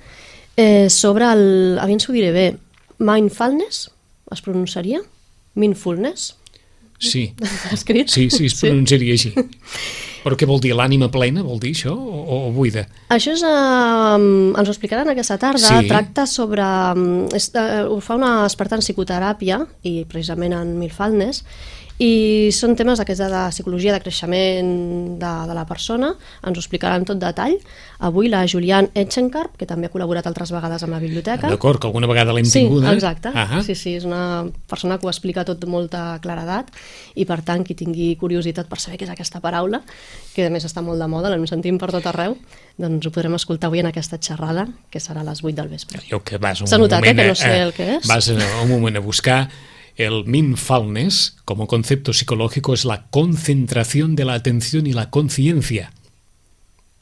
eh, 0.58 0.90
sobre 0.90 1.26
el... 1.32 1.78
Aviam 1.80 2.00
si 2.02 2.10
ho 2.12 2.16
diré 2.16 2.32
bé. 2.34 2.48
Mindfulness, 2.98 3.92
es 4.34 4.42
pronunciaria? 4.42 5.02
Mindfulness, 5.56 6.34
Sí, 7.00 7.36
escrit? 7.72 8.08
sí, 8.10 8.30
sí, 8.32 8.48
es 8.48 8.56
pronunciaria 8.60 9.14
així. 9.14 9.34
Però 10.28 10.36
què 10.36 10.44
vol 10.50 10.60
dir? 10.60 10.74
L'ànima 10.76 11.08
plena, 11.08 11.40
vol 11.48 11.60
dir 11.64 11.70
això? 11.72 11.94
O, 11.96 12.50
o 12.50 12.52
buida? 12.52 12.84
Això 13.16 13.32
és, 13.32 13.44
eh, 13.48 14.16
ens 14.60 14.68
ho 14.68 14.74
explicaran 14.74 15.08
aquesta 15.14 15.38
tarda, 15.40 15.64
Sí. 15.80 15.88
tracta 15.88 16.26
sobre... 16.28 16.66
mm, 16.96 17.30
És, 17.38 17.48
eh, 17.56 17.86
ho 17.88 18.02
fa 18.04 18.16
una 18.20 18.44
experta 18.44 18.76
en 18.76 18.82
psicoteràpia 18.84 19.62
i 19.88 20.04
precisament 20.10 20.52
en 20.58 20.76
mindfulness 20.82 21.46
i 22.00 22.50
són 22.54 22.76
temes 22.78 23.00
d'aquests 23.02 23.24
de, 23.24 23.28
de 23.32 23.40
psicologia 23.50 23.94
de 23.96 24.00
creixement 24.04 24.68
de, 25.18 25.32
de 25.50 25.54
la 25.58 25.64
persona, 25.66 26.12
ens 26.46 26.58
ho 26.58 26.62
explicaran 26.62 27.06
tot 27.10 27.18
detall. 27.18 27.56
Avui 28.06 28.30
la 28.30 28.44
Julian 28.46 28.92
Etchenkarp, 28.94 29.56
que 29.58 29.66
també 29.66 29.88
ha 29.90 29.92
col·laborat 29.94 30.28
altres 30.30 30.52
vegades 30.54 30.84
amb 30.86 30.94
la 30.94 31.00
biblioteca. 31.02 31.50
D'acord, 31.50 31.80
que 31.82 31.88
alguna 31.90 32.06
vegada 32.06 32.36
l'hem 32.38 32.46
Sí, 32.46 32.60
tinguda. 32.68 32.94
exacte. 32.94 33.32
Ah 33.34 33.64
Sí, 33.66 33.74
sí, 33.74 33.96
és 33.98 34.06
una 34.06 34.46
persona 34.70 35.00
que 35.00 35.08
ho 35.08 35.10
explica 35.10 35.44
tot 35.44 35.64
amb 35.66 35.74
molta 35.74 36.20
claredat 36.22 36.70
i 37.16 37.26
per 37.26 37.40
tant 37.42 37.64
qui 37.66 37.74
tingui 37.74 38.12
curiositat 38.22 38.68
per 38.70 38.78
saber 38.80 39.00
què 39.00 39.08
és 39.10 39.14
aquesta 39.16 39.42
paraula, 39.42 39.82
que 40.36 40.46
a 40.46 40.52
més 40.54 40.66
està 40.70 40.84
molt 40.86 41.02
de 41.02 41.08
moda, 41.10 41.32
l'hem 41.34 41.48
sentit 41.50 41.80
per 41.82 41.90
tot 41.90 42.06
arreu, 42.06 42.38
doncs 42.78 43.08
ho 43.08 43.12
podrem 43.12 43.34
escoltar 43.34 43.72
avui 43.72 43.80
en 43.82 43.90
aquesta 43.90 44.20
xerrada, 44.22 44.68
que 44.94 45.00
serà 45.02 45.22
a 45.26 45.32
les 45.32 45.42
8 45.44 45.56
del 45.58 45.68
vespre. 45.74 46.04
Jo 46.06 46.22
que 46.24 46.38
vas 46.38 46.62
un 46.62 46.68
S'ha 46.70 46.78
notat, 46.78 47.02
eh, 47.02 47.08
moment 47.10 47.18
que 47.26 47.28
no 47.28 47.36
sé 47.36 47.50
a- 47.50 47.64
el 47.66 47.74
que 47.74 47.96
és? 47.98 48.06
Vas 48.08 48.28
un 48.30 48.70
moment 48.70 48.96
a 48.98 49.00
buscar 49.02 49.50
el 49.98 50.26
mindfulness 50.26 51.38
como 51.44 51.68
concepto 51.68 52.14
psicológico 52.14 52.74
es 52.74 52.86
la 52.86 53.08
concentración 53.10 54.16
de 54.16 54.26
la 54.26 54.36
atención 54.36 54.88
y 54.88 54.94
la 54.94 55.10
conciencia. 55.10 55.92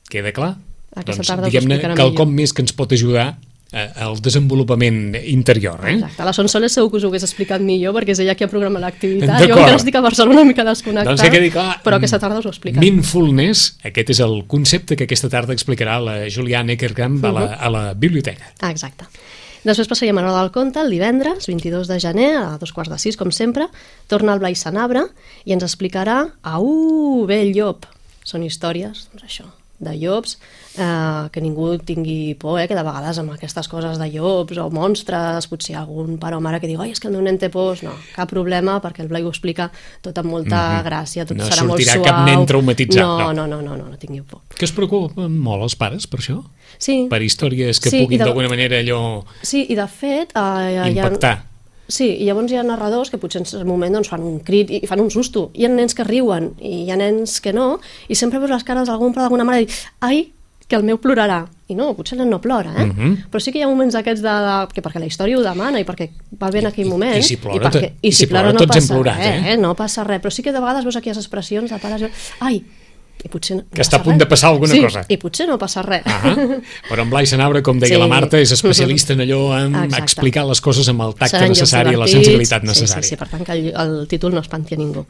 Queda 0.10 0.32
clar? 0.32 0.58
Aquesta 0.96 1.36
doncs, 1.36 1.52
diguem-ne, 1.52 1.82
quelcom 1.82 2.30
millor. 2.32 2.40
més 2.40 2.54
que 2.56 2.64
ens 2.64 2.72
pot 2.72 2.94
ajudar 2.96 3.34
eh, 3.76 3.90
al 4.00 4.16
desenvolupament 4.24 5.18
interior. 5.28 5.82
Eh? 5.84 5.98
Exacte, 5.98 6.24
la 6.24 6.32
Sonsoles 6.38 6.78
segur 6.78 6.94
que 6.94 7.02
us 7.02 7.04
ho 7.04 7.12
hagués 7.12 7.26
explicat 7.28 7.60
millor 7.66 7.98
perquè 7.98 8.16
és 8.16 8.22
ella 8.24 8.38
qui 8.40 8.48
ha 8.48 8.52
programat 8.52 8.86
l'activitat. 8.86 9.44
Jo 9.44 9.58
encara 9.58 9.76
estic 9.82 10.00
a 10.00 10.04
Barcelona 10.06 10.40
una 10.40 10.48
mica 10.48 10.64
desconnectada, 10.64 11.18
Doncs 11.18 11.26
que 11.26 11.34
quedi 11.36 11.52
clar, 11.52 11.82
però 11.84 12.00
aquesta 12.00 12.22
tarda 12.22 12.40
us 12.40 12.48
ho 12.48 12.54
explicarà. 12.54 12.80
Mindfulness, 12.86 13.74
aquest 13.92 14.16
és 14.16 14.24
el 14.24 14.46
concepte 14.48 14.96
que 14.96 15.10
aquesta 15.10 15.28
tarda 15.34 15.58
explicarà 15.58 16.00
la 16.00 16.18
Juliana 16.32 16.78
Eckerkamp 16.78 17.20
a, 17.28 17.36
la, 17.36 17.48
a 17.60 17.74
la 17.76 17.86
biblioteca. 17.94 18.54
Ah, 18.62 18.72
exacte. 18.72 19.10
Després 19.66 19.90
passaríem 19.90 20.20
a 20.22 20.22
l'hora 20.22 20.44
del 20.44 20.54
conte, 20.54 20.78
el 20.78 20.94
divendres, 20.94 21.48
22 21.50 21.90
de 21.90 21.98
gener, 22.04 22.32
a 22.38 22.60
dos 22.62 22.70
quarts 22.76 22.92
de 22.94 23.00
sis, 23.02 23.18
com 23.18 23.34
sempre, 23.34 23.66
torna 24.12 24.36
el 24.38 24.44
Blai 24.44 24.54
Sanabra 24.54 25.08
i 25.42 25.58
ens 25.58 25.66
explicarà 25.66 26.20
Au, 26.46 27.26
bé 27.26 27.42
el 27.48 27.56
llop. 27.58 27.90
Són 28.26 28.46
històries, 28.46 29.08
doncs 29.10 29.26
això, 29.26 29.50
de 29.80 29.92
llops, 30.00 30.38
eh, 30.78 31.28
que 31.32 31.42
ningú 31.42 31.78
tingui 31.84 32.36
por, 32.40 32.60
eh, 32.62 32.68
que 32.68 32.76
de 32.76 32.84
vegades 32.84 33.18
amb 33.20 33.34
aquestes 33.34 33.68
coses 33.68 33.98
de 34.00 34.08
llops 34.14 34.58
o 34.58 34.70
monstres, 34.72 35.48
potser 35.52 35.74
hi 35.74 35.76
ha 35.76 35.82
algun 35.84 36.18
pare 36.18 36.36
o 36.38 36.40
mare 36.42 36.62
que 36.62 36.68
diu 36.68 36.80
ai, 36.82 36.92
és 36.92 37.00
que 37.00 37.08
el 37.10 37.14
meu 37.14 37.22
nen 37.22 37.38
té 37.38 37.50
pors, 37.50 37.84
no, 37.84 37.92
cap 38.16 38.30
problema, 38.32 38.78
perquè 38.82 39.02
el 39.04 39.10
Blai 39.12 39.24
ho 39.24 39.30
explica 39.30 39.70
tot 40.02 40.18
amb 40.18 40.32
molta 40.32 40.82
gràcia, 40.86 41.26
tot 41.28 41.36
No 41.38 41.44
serà 41.50 41.66
molt 41.68 41.80
sortirà 41.82 41.94
suau. 42.00 42.06
cap 42.08 42.26
nen 42.26 42.46
traumatitzat, 42.46 43.02
no. 43.04 43.18
no. 43.20 43.34
No, 43.36 43.48
no, 43.48 43.62
no, 43.62 43.76
no, 43.76 43.90
no 43.90 43.98
tingueu 43.98 44.24
por. 44.24 44.42
Que 44.56 44.64
es 44.66 44.72
preocupen 44.72 45.36
molt 45.40 45.62
els 45.68 45.76
pares 45.76 46.08
per 46.08 46.20
això? 46.22 46.40
Sí, 46.78 47.08
Per 47.10 47.22
històries 47.22 47.80
que 47.80 47.90
Sí, 47.90 48.02
puguin 48.04 48.20
de- 48.20 48.26
d'alguna 48.26 48.50
manera 48.50 48.80
allò 48.80 49.24
sí 49.44 49.66
i 49.70 49.76
de 49.76 49.88
fet... 49.88 50.32
Eh, 50.36 50.40
hi 50.40 50.78
ha- 50.80 50.88
impactar. 50.90 51.44
Sí, 51.88 52.08
i 52.22 52.26
llavors 52.26 52.52
hi 52.52 52.58
ha 52.58 52.64
narradors 52.66 53.12
que 53.14 53.18
potser 53.22 53.44
en 53.44 53.50
un 53.62 53.68
moment 53.68 53.94
doncs, 53.94 54.10
fan 54.10 54.24
un 54.26 54.40
crit 54.46 54.72
i 54.74 54.80
fan 54.90 55.00
un 55.04 55.12
susto. 55.14 55.52
Hi 55.54 55.66
ha 55.66 55.70
nens 55.70 55.94
que 55.94 56.04
riuen 56.04 56.54
i 56.60 56.86
hi 56.86 56.92
ha 56.92 56.98
nens 56.98 57.40
que 57.42 57.54
no, 57.54 57.80
i 58.10 58.16
sempre 58.16 58.40
veus 58.40 58.52
les 58.52 58.64
cares 58.66 58.88
d'algun 58.90 59.14
pare 59.14 59.28
d'alguna 59.28 59.46
mare 59.46 59.62
i 59.62 59.66
dir, 59.68 59.76
ai, 60.02 60.24
que 60.68 60.76
el 60.76 60.84
meu 60.84 60.98
plorarà. 60.98 61.44
I 61.70 61.76
no, 61.78 61.92
potser 61.98 62.18
el 62.20 62.28
no 62.30 62.40
plora, 62.42 62.72
eh? 62.78 62.86
Mhm. 62.86 63.14
Però 63.30 63.40
sí 63.42 63.52
que 63.52 63.60
hi 63.60 63.64
ha 63.66 63.68
moments 63.70 63.94
d'aquests 63.94 64.22
de, 64.22 64.30
de, 64.46 64.56
que 64.74 64.82
perquè 64.86 65.00
la 65.02 65.06
història 65.10 65.38
ho 65.38 65.44
demana 65.46 65.80
i 65.82 65.86
perquè 65.86 66.10
va 66.42 66.50
bé 66.54 66.60
en 66.64 66.68
aquell 66.72 66.88
I- 66.88 66.90
moment. 66.90 67.18
i 67.18 67.24
si 67.26 67.38
plora, 67.38 67.70
perquè, 67.70 67.92
i 68.02 68.12
si 68.12 68.26
plora, 68.30 68.52
no 68.54 68.60
tots 68.60 68.76
hem 68.78 68.82
passa 68.84 68.94
plorat, 68.94 69.18
res, 69.22 69.46
eh? 69.54 69.58
No 69.58 69.76
passa 69.78 70.04
res, 70.04 70.22
però 70.22 70.32
sí 70.34 70.42
que 70.46 70.52
de 70.54 70.60
vegades 70.60 70.86
veus 70.86 70.96
aquelles 70.98 71.18
expressions 71.22 71.70
de 71.72 71.78
pares, 71.82 72.10
ai, 72.40 72.64
i 73.26 73.30
potser 73.34 73.58
no 73.58 73.64
Que 73.74 73.82
està 73.82 73.98
a 73.98 74.04
punt 74.06 74.16
res. 74.16 74.20
de 74.24 74.28
passar 74.30 74.52
alguna 74.54 74.72
sí, 74.76 74.82
cosa. 74.84 75.02
i 75.10 75.18
potser 75.18 75.48
no 75.50 75.58
passa 75.58 75.82
res. 75.82 76.04
Ah 76.06 76.36
Però 76.90 77.02
en 77.02 77.10
Blai 77.10 77.26
Sanabra, 77.26 77.62
com 77.66 77.80
deia 77.82 77.96
Sí. 77.96 78.00
la 78.02 78.08
Marta, 78.08 78.38
és 78.40 78.52
especialista 78.54 79.14
en 79.14 79.22
allò 79.26 79.42
en 79.58 79.74
Exacte. 79.86 80.04
explicar 80.04 80.46
les 80.46 80.62
coses 80.62 80.88
amb 80.90 81.02
el 81.02 81.16
tacte 81.16 81.38
Seran 81.38 81.50
necessari, 81.50 81.90
la 81.90 82.06
divertits. 82.06 82.14
sensibilitat 82.16 82.64
necessària. 82.64 83.02
Sí, 83.04 83.10
sí, 83.10 83.16
sí, 83.16 83.20
per 83.20 83.28
tant 83.30 83.44
que 83.46 83.52
el, 83.52 83.74
el 83.76 84.08
títol 84.08 84.34
no 84.34 84.40
espanti 84.46 84.76
a 84.76 84.78
ningú. 84.78 85.06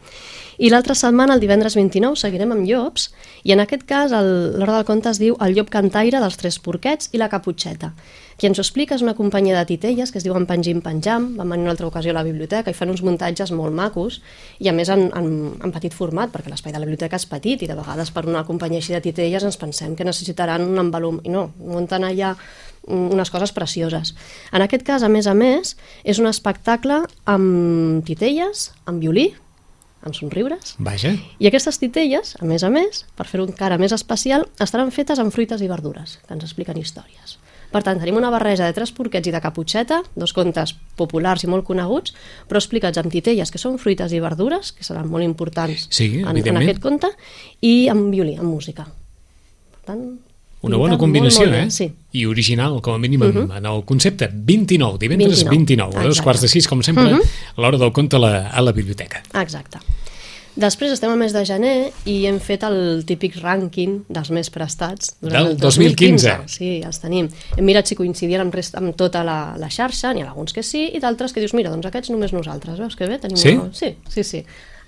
I 0.57 0.69
l'altra 0.71 0.95
setmana, 0.95 1.33
el 1.35 1.41
divendres 1.43 1.75
29, 1.75 2.15
seguirem 2.15 2.53
amb 2.55 2.63
llops, 2.65 3.09
i 3.43 3.51
en 3.51 3.59
aquest 3.59 3.83
cas 3.83 4.11
l'hora 4.11 4.77
del 4.77 4.85
conte 4.87 5.09
es 5.11 5.19
diu 5.19 5.35
El 5.43 5.53
llop 5.53 5.69
cantaire 5.69 6.21
dels 6.23 6.37
tres 6.39 6.59
porquets 6.59 7.09
i 7.11 7.17
la 7.19 7.27
caputxeta. 7.27 7.93
Qui 8.35 8.49
ens 8.49 8.59
ho 8.59 8.63
explica 8.65 8.97
és 8.97 9.03
una 9.05 9.13
companyia 9.15 9.55
de 9.55 9.67
titelles 9.69 10.11
que 10.11 10.19
es 10.19 10.25
diuen 10.25 10.43
Pengim 10.49 10.81
Penjam, 10.83 11.29
van 11.37 11.53
venir 11.53 11.63
una 11.63 11.71
altra 11.71 11.87
ocasió 11.87 12.11
a 12.11 12.17
la 12.17 12.25
biblioteca 12.27 12.71
i 12.71 12.75
fan 12.75 12.91
uns 12.91 13.03
muntatges 13.05 13.53
molt 13.55 13.71
macos, 13.75 14.19
i 14.59 14.67
a 14.67 14.73
més 14.75 14.91
en, 14.91 15.07
en, 15.15 15.29
en 15.63 15.73
petit 15.75 15.95
format, 15.95 16.33
perquè 16.33 16.51
l'espai 16.51 16.75
de 16.75 16.81
la 16.81 16.87
biblioteca 16.89 17.15
és 17.15 17.27
petit 17.31 17.63
i 17.63 17.69
de 17.69 17.77
vegades 17.77 18.11
per 18.11 18.25
una 18.27 18.43
companyia 18.43 18.83
així 18.83 18.95
de 18.95 18.99
titelles 19.05 19.45
ens 19.47 19.59
pensem 19.61 19.95
que 19.95 20.07
necessitaran 20.07 20.67
un 20.67 20.83
envolum, 20.83 21.21
i 21.23 21.31
no, 21.31 21.47
munten 21.63 22.03
allà 22.03 22.35
unes 22.91 23.31
coses 23.31 23.55
precioses. 23.55 24.13
En 24.51 24.61
aquest 24.61 24.83
cas, 24.85 25.03
a 25.03 25.09
més 25.09 25.31
a 25.31 25.33
més, 25.33 25.73
és 26.03 26.19
un 26.19 26.27
espectacle 26.29 26.99
amb 27.31 28.03
titelles, 28.05 28.67
amb 28.85 29.01
violí, 29.01 29.29
amb 30.05 30.13
somriures. 30.13 30.75
Vaja. 30.77 31.15
I 31.39 31.49
aquestes 31.49 31.79
titelles, 31.81 32.35
a 32.39 32.45
més 32.45 32.67
a 32.67 32.69
més, 32.69 33.05
per 33.17 33.25
fer-ho 33.31 33.47
encara 33.47 33.79
més 33.81 33.95
especial, 33.95 34.45
estaran 34.61 34.93
fetes 34.93 35.23
amb 35.23 35.33
fruites 35.33 35.63
i 35.65 35.71
verdures, 35.71 36.19
que 36.27 36.35
ens 36.35 36.45
expliquen 36.45 36.77
històries. 36.77 37.39
Per 37.75 37.81
tant, 37.83 37.99
tenim 37.99 38.15
una 38.15 38.29
barreja 38.31 38.69
de 38.69 38.75
tres 38.75 38.93
porquets 38.95 39.27
i 39.27 39.33
de 39.35 39.41
caputxeta, 39.43 39.97
dos 40.15 40.31
contes 40.35 40.71
populars 40.95 41.43
i 41.43 41.49
molt 41.51 41.65
coneguts, 41.67 42.13
però 42.47 42.61
explicats 42.61 43.01
amb 43.01 43.11
titelles, 43.11 43.51
que 43.51 43.59
són 43.59 43.75
fruites 43.81 44.15
i 44.15 44.21
verdures, 44.23 44.71
que 44.71 44.87
seran 44.87 45.09
molt 45.11 45.27
importants 45.27 45.89
sí, 45.91 46.07
en, 46.21 46.39
en 46.39 46.61
aquest 46.61 46.79
conte, 46.79 47.09
i 47.59 47.89
amb 47.91 48.07
violí, 48.15 48.37
amb 48.39 48.47
música. 48.47 48.87
Per 48.87 49.81
tant, 49.89 50.05
una 50.65 50.79
bona 50.79 50.95
combinació, 50.97 51.43
molt, 51.43 51.51
molt 51.51 51.59
eh? 51.59 51.65
bé, 51.67 51.75
sí. 51.75 51.89
I 52.15 52.23
original, 52.31 52.79
com 52.81 52.95
a 52.95 53.01
mínim, 53.01 53.21
uh 53.21 53.33
-huh. 53.33 53.57
en 53.57 53.65
el 53.65 53.83
concepte. 53.83 54.29
29, 54.31 54.97
divendres 54.97 55.43
29, 55.43 55.91
29 55.91 55.99
a 55.99 56.07
dos 56.07 56.21
quarts 56.21 56.41
de 56.41 56.47
sis, 56.47 56.67
com 56.67 56.81
sempre, 56.81 57.11
uh 57.11 57.19
-huh. 57.19 57.27
a 57.57 57.61
l'hora 57.61 57.77
del 57.77 57.91
conte 57.91 58.15
a 58.15 58.19
la, 58.19 58.49
a 58.49 58.61
la 58.61 58.71
biblioteca. 58.71 59.21
Exacte. 59.33 59.79
Després 60.55 60.93
estem 60.93 61.11
al 61.11 61.19
mes 61.19 61.33
de 61.35 61.41
gener 61.47 61.73
i 62.07 62.13
hem 62.29 62.37
fet 62.39 62.63
el 62.63 63.03
típic 63.07 63.35
rànquing 63.41 63.97
dels 64.07 64.29
més 64.31 64.47
prestats. 64.53 65.11
Del 65.19 65.35
el 65.35 65.57
2015. 65.59 66.31
2015. 66.31 66.53
Sí, 66.53 66.69
els 66.87 67.01
tenim. 67.03 67.27
Hem 67.57 67.67
mirat 67.67 67.91
si 67.91 67.97
coincidien 67.99 68.45
amb, 68.45 68.55
rest, 68.55 68.77
amb 68.79 68.95
tota 68.95 69.25
la, 69.27 69.39
la 69.59 69.67
xarxa, 69.71 70.13
n'hi 70.15 70.23
ha 70.23 70.29
alguns 70.31 70.55
que 70.55 70.63
sí, 70.63 70.85
i 70.95 71.03
d'altres 71.03 71.35
que 71.35 71.43
dius, 71.43 71.53
mira, 71.59 71.73
doncs 71.73 71.89
aquests 71.91 72.13
només 72.15 72.31
nosaltres, 72.35 72.79
veus 72.79 72.95
que 72.95 73.09
bé? 73.11 73.19
Tenim 73.19 73.41
sí? 73.41 73.53
Una... 73.59 73.67
Sí, 73.75 73.91
sí, 74.07 74.23
sí. 74.23 74.43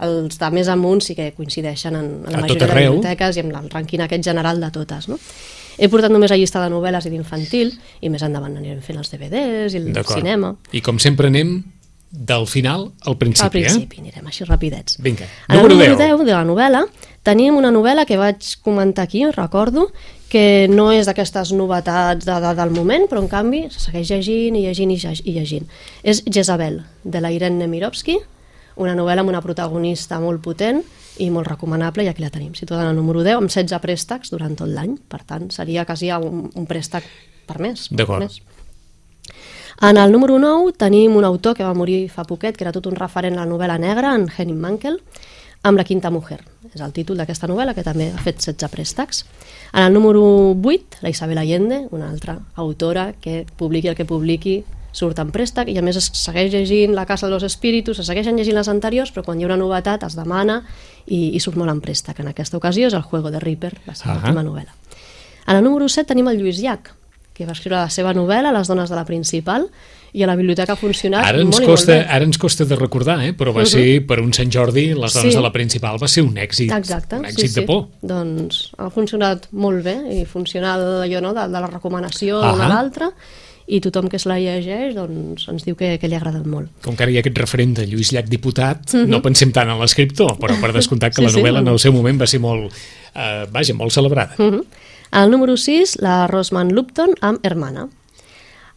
Els 0.08 0.40
de 0.40 0.52
més 0.54 0.72
amunt 0.72 1.04
sí 1.04 1.18
que 1.18 1.32
coincideixen 1.36 1.96
en, 2.00 2.12
en 2.24 2.32
la 2.32 2.40
a 2.40 2.46
majoria 2.46 2.68
de 2.68 2.82
biblioteques 2.86 3.38
i 3.38 3.44
amb 3.44 3.56
el 3.60 3.72
rànquing 3.74 4.08
aquest 4.08 4.28
general 4.30 4.62
de 4.64 4.72
totes, 4.72 5.12
no? 5.12 5.20
He 5.78 5.92
portat 5.94 6.10
només 6.14 6.32
la 6.32 6.40
llista 6.40 6.62
de 6.64 6.72
novel·les 6.74 7.06
i 7.06 7.12
d'infantil 7.14 7.74
i 8.02 8.10
més 8.10 8.24
endavant 8.26 8.56
anirem 8.56 8.80
fent 8.86 8.98
els 8.98 9.12
DVDs 9.12 9.76
i 9.76 9.82
el 9.84 10.06
cinema. 10.10 10.56
I 10.74 10.82
com 10.86 10.98
sempre 11.02 11.30
anem 11.30 11.60
del 12.10 12.48
final 12.48 12.92
al 13.04 13.18
principi, 13.18 13.46
al 13.46 13.52
principi, 13.52 13.98
eh? 13.98 14.06
anirem 14.06 14.30
així 14.32 14.48
rapidets. 14.48 14.98
Vinga, 15.04 15.28
número, 15.50 15.76
número 15.76 15.98
10. 15.98 16.18
10 16.18 16.26
de 16.26 16.34
la 16.34 16.46
novel·la 16.48 16.86
tenim 17.28 17.58
una 17.60 17.72
novel·la 17.74 18.06
que 18.08 18.18
vaig 18.20 18.54
comentar 18.64 19.04
aquí, 19.08 19.26
recordo, 19.36 19.90
que 20.32 20.68
no 20.72 20.90
és 20.92 21.08
d'aquestes 21.08 21.54
novetats 21.56 22.28
de, 22.28 22.38
de, 22.44 22.54
del 22.56 22.72
moment, 22.76 23.08
però 23.12 23.24
en 23.24 23.30
canvi 23.32 23.66
se 23.72 23.82
segueix 23.84 24.12
llegint 24.12 24.56
i 24.60 24.64
llegint 24.66 24.94
i, 24.94 24.98
i 25.24 25.36
llegint. 25.36 25.68
És 26.04 26.24
Jezabel, 26.24 26.82
de 27.04 27.24
la 27.24 27.32
Irene 27.36 27.64
Nemirovsky, 27.64 28.18
una 28.78 28.96
novel·la 28.96 29.24
amb 29.24 29.34
una 29.34 29.42
protagonista 29.44 30.20
molt 30.24 30.44
potent 30.46 30.84
i 31.24 31.32
molt 31.34 31.50
recomanable, 31.50 32.06
i 32.06 32.12
aquí 32.12 32.24
la 32.24 32.32
tenim, 32.32 32.54
situada 32.56 32.86
en 32.86 32.94
el 32.94 33.00
número 33.00 33.24
10, 33.26 33.42
amb 33.42 33.52
16 33.52 33.82
préstecs 33.84 34.32
durant 34.32 34.54
tot 34.56 34.70
l'any, 34.70 34.96
per 35.10 35.24
tant, 35.26 35.50
seria 35.52 35.88
quasi 35.88 36.12
un, 36.14 36.46
un 36.54 36.70
préstec 36.70 37.08
per 37.48 37.60
mes. 37.64 37.88
D'acord. 37.92 38.28
En 39.80 39.96
el 39.98 40.12
número 40.12 40.40
9 40.40 40.74
tenim 40.74 41.16
un 41.16 41.24
autor 41.24 41.54
que 41.54 41.64
va 41.64 41.76
morir 41.78 42.10
fa 42.10 42.24
poquet, 42.26 42.56
que 42.58 42.64
era 42.66 42.72
tot 42.74 42.88
un 42.90 42.96
referent 42.98 43.36
a 43.38 43.44
la 43.44 43.50
novel·la 43.50 43.76
negra, 43.78 44.16
en 44.18 44.26
Henning 44.26 44.58
Mankell, 44.58 44.98
amb 45.62 45.78
La 45.78 45.86
quinta 45.86 46.10
mujer. 46.10 46.40
És 46.74 46.82
el 46.82 46.96
títol 46.96 47.22
d'aquesta 47.22 47.46
novel·la, 47.46 47.76
que 47.78 47.86
també 47.86 48.08
ha 48.10 48.24
fet 48.26 48.42
16 48.42 48.72
préstecs. 48.74 49.22
En 49.74 49.84
el 49.84 49.94
número 49.94 50.24
8, 50.56 51.04
la 51.06 51.14
Isabel 51.14 51.38
Allende, 51.38 51.84
una 51.92 52.10
altra 52.10 52.40
autora 52.56 53.14
que 53.22 53.46
publiqui 53.56 53.94
el 53.94 53.96
que 53.96 54.10
publiqui, 54.10 54.64
surt 54.98 55.20
en 55.22 55.30
préstec 55.30 55.70
i 55.70 55.78
a 55.78 55.86
més 55.86 56.00
es 56.00 56.10
segueix 56.18 56.50
llegint 56.56 56.96
La 56.96 57.06
casa 57.06 57.28
de 57.28 57.34
los 57.36 57.44
espíritus, 57.44 58.00
es 58.00 58.08
segueixen 58.10 58.40
llegint 58.40 58.58
les 58.58 58.72
anteriors, 58.72 59.14
però 59.14 59.28
quan 59.28 59.38
hi 59.38 59.46
ha 59.46 59.52
una 59.52 59.62
novetat 59.62 60.08
es 60.10 60.18
demana 60.18 60.64
i, 61.06 61.36
i 61.38 61.40
surt 61.40 61.60
molt 61.62 61.70
en 61.70 61.86
préstec. 61.86 62.18
En 62.24 62.34
aquesta 62.34 62.58
ocasió 62.58 62.90
és 62.90 62.98
el 62.98 63.06
Juego 63.06 63.30
de 63.30 63.40
Reaper, 63.44 63.76
la 63.86 63.94
seva 63.94 64.16
uh 64.16 64.18
-huh. 64.18 64.24
última 64.26 64.44
novel·la. 64.44 64.74
En 65.46 65.56
el 65.56 65.64
número 65.64 65.88
7 65.88 66.08
tenim 66.08 66.28
el 66.28 66.40
Lluís 66.40 66.58
Llach, 66.58 66.97
que 67.38 67.46
va 67.46 67.54
escriure 67.54 67.78
la 67.84 67.90
seva 67.94 68.14
novel·la 68.18 68.52
Les 68.56 68.68
dones 68.68 68.90
de 68.90 68.96
la 68.98 69.06
principal 69.06 69.68
i 70.18 70.24
a 70.24 70.28
la 70.28 70.36
biblioteca 70.40 70.74
ha 70.74 70.80
funcionat 70.80 71.26
ara 71.28 71.42
ens 71.44 71.52
molt 71.60 71.68
costa, 71.68 71.92
i 71.94 71.96
molt 72.00 72.08
bé. 72.08 72.14
Ara 72.16 72.26
ens 72.26 72.38
costa 72.42 72.66
de 72.66 72.76
recordar, 72.80 73.20
eh? 73.26 73.34
però 73.38 73.52
va 73.54 73.62
uh 73.62 73.66
-huh. 73.68 73.72
ser 73.76 74.06
per 74.08 74.20
un 74.22 74.34
Sant 74.34 74.50
Jordi, 74.52 74.88
Les 74.96 75.14
dones 75.14 75.34
Sí. 75.34 75.36
de 75.38 75.42
la 75.42 75.52
principal 75.52 75.98
va 76.02 76.08
ser 76.08 76.24
un 76.24 76.36
èxit, 76.38 76.72
Exacte, 76.72 77.16
un 77.18 77.26
sí, 77.26 77.32
èxit 77.32 77.50
sí. 77.50 77.60
de 77.60 77.66
por. 77.68 77.88
Doncs 78.02 78.72
ha 78.78 78.90
funcionat 78.90 79.48
molt 79.52 79.84
bé 79.84 79.98
i 80.22 80.26
funciona 80.26 80.74
allò 81.04 81.22
no, 81.22 81.34
de, 81.34 81.42
de 81.42 81.60
la 81.60 81.68
recomanació 81.68 82.42
Ahà. 82.42 82.52
d'una 82.52 82.66
a 82.66 82.70
l'altra 82.70 83.12
i 83.68 83.82
tothom 83.82 84.08
que 84.08 84.16
es 84.16 84.26
la 84.26 84.40
llegeix 84.40 84.96
doncs, 84.96 85.48
ens 85.50 85.64
diu 85.66 85.76
que, 85.76 86.00
que 86.00 86.08
li 86.08 86.16
ha 86.16 86.18
agradat 86.18 86.46
molt. 86.46 86.70
Com 86.82 86.96
que 86.96 87.04
ara 87.04 87.12
hi 87.12 87.18
ha 87.18 87.20
aquest 87.20 87.38
referent 87.38 87.76
de 87.76 87.86
Lluís 87.86 88.12
Llach 88.14 88.30
diputat, 88.30 88.94
no 88.94 89.22
pensem 89.22 89.52
tant 89.52 89.70
en 89.70 89.78
l'escriptor, 89.80 90.38
però 90.40 90.60
per 90.62 90.72
descomptat 90.80 91.14
que 91.14 91.22
Mhm. 91.22 91.28
Sí, 91.30 91.36
la 91.36 91.40
sí, 91.42 91.44
novel·la 91.44 91.60
en 91.60 91.66
no. 91.66 91.74
el 91.74 91.80
seu 91.80 91.92
moment 91.92 92.20
va 92.20 92.26
ser 92.28 92.40
molt, 92.40 92.72
eh, 93.14 93.46
vaja, 93.52 93.74
molt 93.74 93.92
celebrada. 93.92 94.34
Uh 94.40 94.46
-huh. 94.46 94.64
Al 95.12 95.32
número 95.32 95.58
6, 95.58 95.98
la 96.02 96.28
Rosman 96.28 96.74
Lupton 96.74 97.16
amb 97.22 97.46
Hermana. 97.46 97.88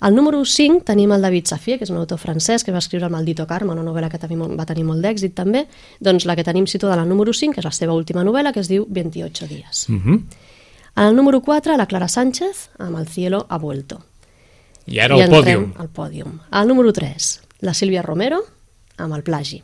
Al 0.00 0.14
número 0.14 0.44
5 0.44 0.84
tenim 0.84 1.12
el 1.12 1.20
David 1.20 1.46
Safier, 1.46 1.76
que 1.76 1.84
és 1.84 1.90
un 1.92 1.98
autor 2.00 2.18
francès 2.18 2.64
que 2.64 2.72
va 2.72 2.80
escriure 2.80 3.04
El 3.04 3.12
maldito 3.12 3.44
Carme, 3.46 3.74
una 3.74 3.84
novel·la 3.84 4.08
que 4.08 4.16
va 4.16 4.66
tenir 4.66 4.86
molt 4.88 5.04
d'èxit 5.04 5.34
també. 5.36 5.66
Doncs 6.00 6.24
la 6.24 6.36
que 6.36 6.44
tenim 6.44 6.66
situada 6.66 7.02
al 7.02 7.08
número 7.08 7.34
5, 7.36 7.52
que 7.52 7.60
és 7.60 7.68
la 7.68 7.74
seva 7.76 7.92
última 7.92 8.24
novel·la, 8.24 8.54
que 8.54 8.60
es 8.64 8.68
diu 8.68 8.86
28 8.88 9.46
dies. 9.46 9.88
Uh 9.90 10.00
-huh. 10.00 10.22
Al 10.94 11.14
número 11.14 11.42
4, 11.42 11.76
la 11.76 11.86
Clara 11.86 12.08
Sánchez 12.08 12.70
amb 12.78 12.98
El 12.98 13.08
cielo 13.08 13.46
ha 13.48 13.58
vuelto. 13.58 14.00
I 14.86 15.00
ara 15.00 15.16
I 15.16 15.20
el 15.20 15.30
pòdium. 15.30 15.72
Al 15.76 15.88
pòdium. 15.88 16.40
Al 16.50 16.66
número 16.66 16.92
3, 16.92 17.40
la 17.60 17.74
Sílvia 17.74 18.02
Romero 18.02 18.42
amb 18.96 19.14
el 19.14 19.22
plagi. 19.22 19.62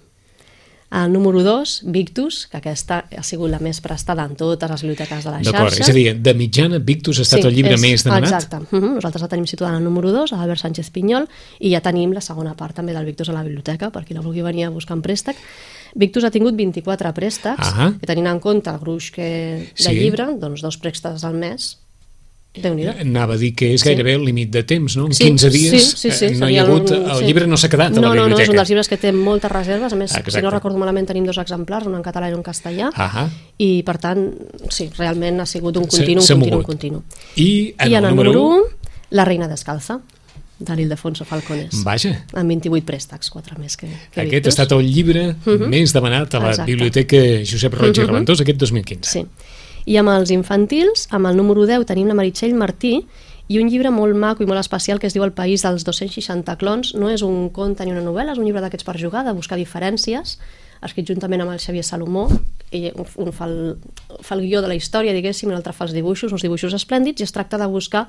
Al 0.89 1.13
número 1.13 1.43
2, 1.43 1.83
Victus, 1.87 2.47
que 2.47 2.59
aquesta 2.59 3.07
ha 3.11 3.23
sigut 3.27 3.51
la 3.51 3.59
més 3.59 3.81
prestada 3.83 4.23
en 4.25 4.37
totes 4.39 4.71
les 4.71 4.83
biblioteques 4.83 5.25
de 5.25 5.31
la 5.33 5.41
D'acord, 5.43 5.73
xarxa. 5.75 5.83
és 5.83 5.89
a 5.91 5.93
dir, 5.93 6.05
de 6.23 6.35
mitjana, 6.35 6.79
Victus 6.79 7.19
ha 7.19 7.23
estat 7.23 7.45
el 7.45 7.55
llibre 7.57 7.75
és- 7.75 7.81
més 7.81 8.05
demanat? 8.05 8.31
Exacte. 8.33 8.57
Uh 8.71 8.81
-huh. 8.81 8.95
Nosaltres 8.95 9.23
la 9.23 9.29
tenim 9.29 9.47
situada 9.47 9.73
en 9.75 9.79
el 9.79 9.85
número 9.85 10.13
2, 10.13 10.33
a 10.33 10.37
l'Albert 10.37 10.61
Sánchez 10.61 10.91
Pinyol, 10.91 11.29
i 11.59 11.71
ja 11.75 11.81
tenim 11.81 12.13
la 12.13 12.21
segona 12.21 12.55
part 12.55 12.75
també 12.77 12.93
del 12.93 13.05
Victus 13.05 13.29
a 13.29 13.33
la 13.33 13.43
biblioteca, 13.43 13.91
per 13.91 14.05
qui 14.05 14.15
la 14.15 14.21
vulgui 14.21 14.43
venir 14.43 14.65
a 14.67 14.71
buscar 14.71 14.97
en 14.97 15.03
préstec. 15.03 15.37
Victus 15.95 16.23
ha 16.25 16.31
tingut 16.31 16.55
24 16.55 17.13
préstecs, 17.15 17.59
Ahà. 17.67 17.99
que 17.99 18.07
tenint 18.07 18.27
en 18.29 18.39
compte 18.39 18.71
el 18.71 18.79
gruix 18.79 19.11
que 19.11 19.23
de 19.23 19.73
Sí. 19.75 19.91
llibre, 19.93 20.37
doncs 20.39 20.61
dos 20.63 20.77
préstecs 20.79 21.25
al 21.25 21.35
mes, 21.35 21.79
Anava 23.01 23.35
a 23.35 23.37
dir 23.37 23.55
que 23.55 23.75
és 23.75 23.81
Sí. 23.81 23.89
gairebé 23.89 24.15
el 24.15 24.25
límit 24.25 24.51
de 24.51 24.63
temps, 24.65 24.97
no? 24.97 25.07
En 25.07 25.13
Sí, 25.15 25.25
15 25.25 25.51
dies 25.51 25.83
sí, 25.93 26.11
sí, 26.11 26.11
sí, 26.11 26.25
eh, 26.27 26.35
no 26.37 26.49
hi 26.49 26.57
ha 26.59 26.63
hagut... 26.63 26.91
un- 26.91 27.11
El 27.11 27.19
sí. 27.19 27.25
llibre 27.25 27.47
no 27.47 27.57
s'ha 27.57 27.69
quedat 27.69 27.93
a 27.93 27.95
la 27.95 28.01
no, 28.01 28.09
no, 28.09 28.15
no, 28.15 28.21
és 28.23 28.27
biblioteca. 28.29 28.51
un 28.51 28.57
dels 28.57 28.69
llibres 28.69 28.89
que 28.89 28.97
té 28.97 29.13
moltes 29.13 29.51
reserves, 29.51 29.93
a 29.93 29.97
més, 29.97 30.11
Exacte. 30.11 30.31
si 30.33 30.43
no 30.43 30.51
recordo 30.51 30.79
malament, 30.79 31.07
tenim 31.09 31.25
dos 31.25 31.39
exemplars, 31.39 31.87
un 31.87 31.95
en 31.95 32.03
català 32.03 32.29
i 32.31 32.33
un 32.33 32.39
en 32.39 32.43
castellà, 32.45 32.91
Ahà. 32.95 33.29
i 33.59 33.83
per 33.83 33.99
tant, 33.99 34.33
sí, 34.71 34.91
realment 34.99 35.41
ha 35.41 35.47
sigut 35.47 35.77
un 35.77 35.85
continu, 35.87 36.21
un 36.21 36.27
continu, 36.27 36.57
un 36.59 36.63
continu. 36.63 37.03
I 37.37 37.75
en, 37.79 37.91
I 37.91 37.95
en 37.95 38.05
el, 38.05 38.11
número 38.11 38.33
1, 38.33 38.57
1, 38.57 38.63
La 39.11 39.25
reina 39.25 39.47
descalza, 39.49 40.01
de 40.59 40.75
l'Ildefonso 40.75 41.25
Falcones. 41.27 41.85
vaja, 41.85 42.25
amb 42.33 42.49
28 42.49 42.85
préstecs, 42.87 43.29
quatre 43.31 43.59
més 43.59 43.77
que, 43.77 43.87
que 43.87 44.21
aquest 44.23 44.33
ha 44.33 44.37
Victus. 44.37 44.49
estat 44.55 44.73
el 44.73 44.91
llibre 44.91 45.37
més 45.69 45.93
demanat 45.93 46.35
a 46.35 46.41
la 46.41 46.49
Exacte. 46.51 46.73
Biblioteca 46.73 47.17
Josep 47.45 47.75
Roig 47.75 47.97
i 47.99 48.03
Reventós 48.07 48.41
aquest 48.41 48.59
2015. 48.59 49.11
Sí. 49.11 49.27
I 49.87 49.97
amb 50.01 50.11
els 50.11 50.33
infantils, 50.35 51.07
amb 51.15 51.31
el 51.31 51.37
número 51.39 51.63
10 51.67 51.87
tenim 51.87 52.09
la 52.11 52.17
Meritxell 52.19 52.57
Martí 52.59 52.97
i 53.47 53.61
un 53.61 53.69
llibre 53.71 53.93
molt 53.95 54.19
maco 54.19 54.43
i 54.43 54.49
molt 54.51 54.59
especial 54.59 54.99
que 54.99 55.07
es 55.07 55.15
diu 55.15 55.23
El 55.23 55.35
país 55.37 55.63
dels 55.63 55.87
260 55.87 56.57
clons. 56.59 56.95
No 56.99 57.11
és 57.13 57.23
un 57.23 57.51
conte 57.55 57.87
ni 57.87 57.95
una 57.95 58.03
novel·la, 58.03 58.35
és 58.35 58.41
un 58.43 58.49
llibre 58.49 58.65
d'aquests 58.65 58.87
per 58.87 58.97
jugar, 58.99 59.23
de 59.23 59.35
buscar 59.37 59.59
diferències, 59.61 60.41
escrit 60.83 61.07
juntament 61.07 61.45
amb 61.45 61.55
el 61.55 61.63
Xavier 61.63 61.85
Salomó, 61.87 62.27
i 62.75 62.91
un 62.91 63.31
fa 63.33 63.47
el, 63.47 63.77
fa 64.27 64.35
el 64.35 64.43
guió 64.43 64.61
de 64.65 64.73
la 64.73 64.75
història, 64.75 65.15
diguéssim, 65.15 65.53
i 65.53 65.55
l'altre 65.55 65.73
fa 65.73 65.87
els 65.87 65.95
dibuixos, 65.95 66.35
uns 66.35 66.43
dibuixos 66.43 66.75
esplèndids, 66.75 67.23
i 67.23 67.29
es 67.29 67.35
tracta 67.35 67.61
de 67.63 67.71
buscar 67.71 68.09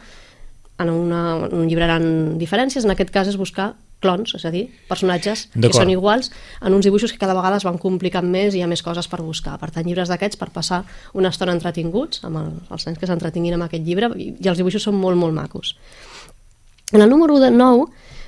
en, 0.79 0.89
una, 0.89 1.21
en 1.45 1.53
un 1.61 1.69
llibre 1.69 1.85
eren 1.85 2.39
diferències, 2.41 2.85
en 2.85 2.97
aquest 2.97 3.13
cas 3.13 3.29
és 3.29 3.37
buscar 3.37 3.75
clons, 4.03 4.35
és 4.37 4.45
a 4.45 4.51
dir, 4.53 4.67
personatges 4.89 5.47
que 5.55 5.71
són 5.73 5.89
iguals 5.89 6.29
en 6.61 6.75
uns 6.77 6.85
dibuixos 6.85 7.13
que 7.13 7.21
cada 7.21 7.33
vegada 7.37 7.57
es 7.57 7.65
van 7.65 7.79
complicant 7.81 8.27
més 8.29 8.53
i 8.53 8.61
hi 8.61 8.65
ha 8.65 8.69
més 8.69 8.83
coses 8.85 9.09
per 9.09 9.23
buscar. 9.23 9.57
Per 9.61 9.71
tant, 9.73 9.87
llibres 9.87 10.11
d'aquests 10.11 10.37
per 10.37 10.51
passar 10.53 10.83
una 11.17 11.31
estona 11.33 11.55
entretinguts 11.57 12.21
amb 12.27 12.43
el, 12.43 12.51
els 12.69 12.85
nens 12.89 13.01
que 13.01 13.09
s'entretinguin 13.09 13.57
amb 13.57 13.65
aquest 13.65 13.87
llibre 13.87 14.11
i, 14.15 14.33
i 14.37 14.51
els 14.51 14.61
dibuixos 14.61 14.85
són 14.85 14.99
molt, 15.01 15.17
molt 15.17 15.33
macos. 15.33 15.73
En 16.93 17.01
el 17.01 17.09
número 17.09 17.39
de 17.41 17.49
9 17.51 17.87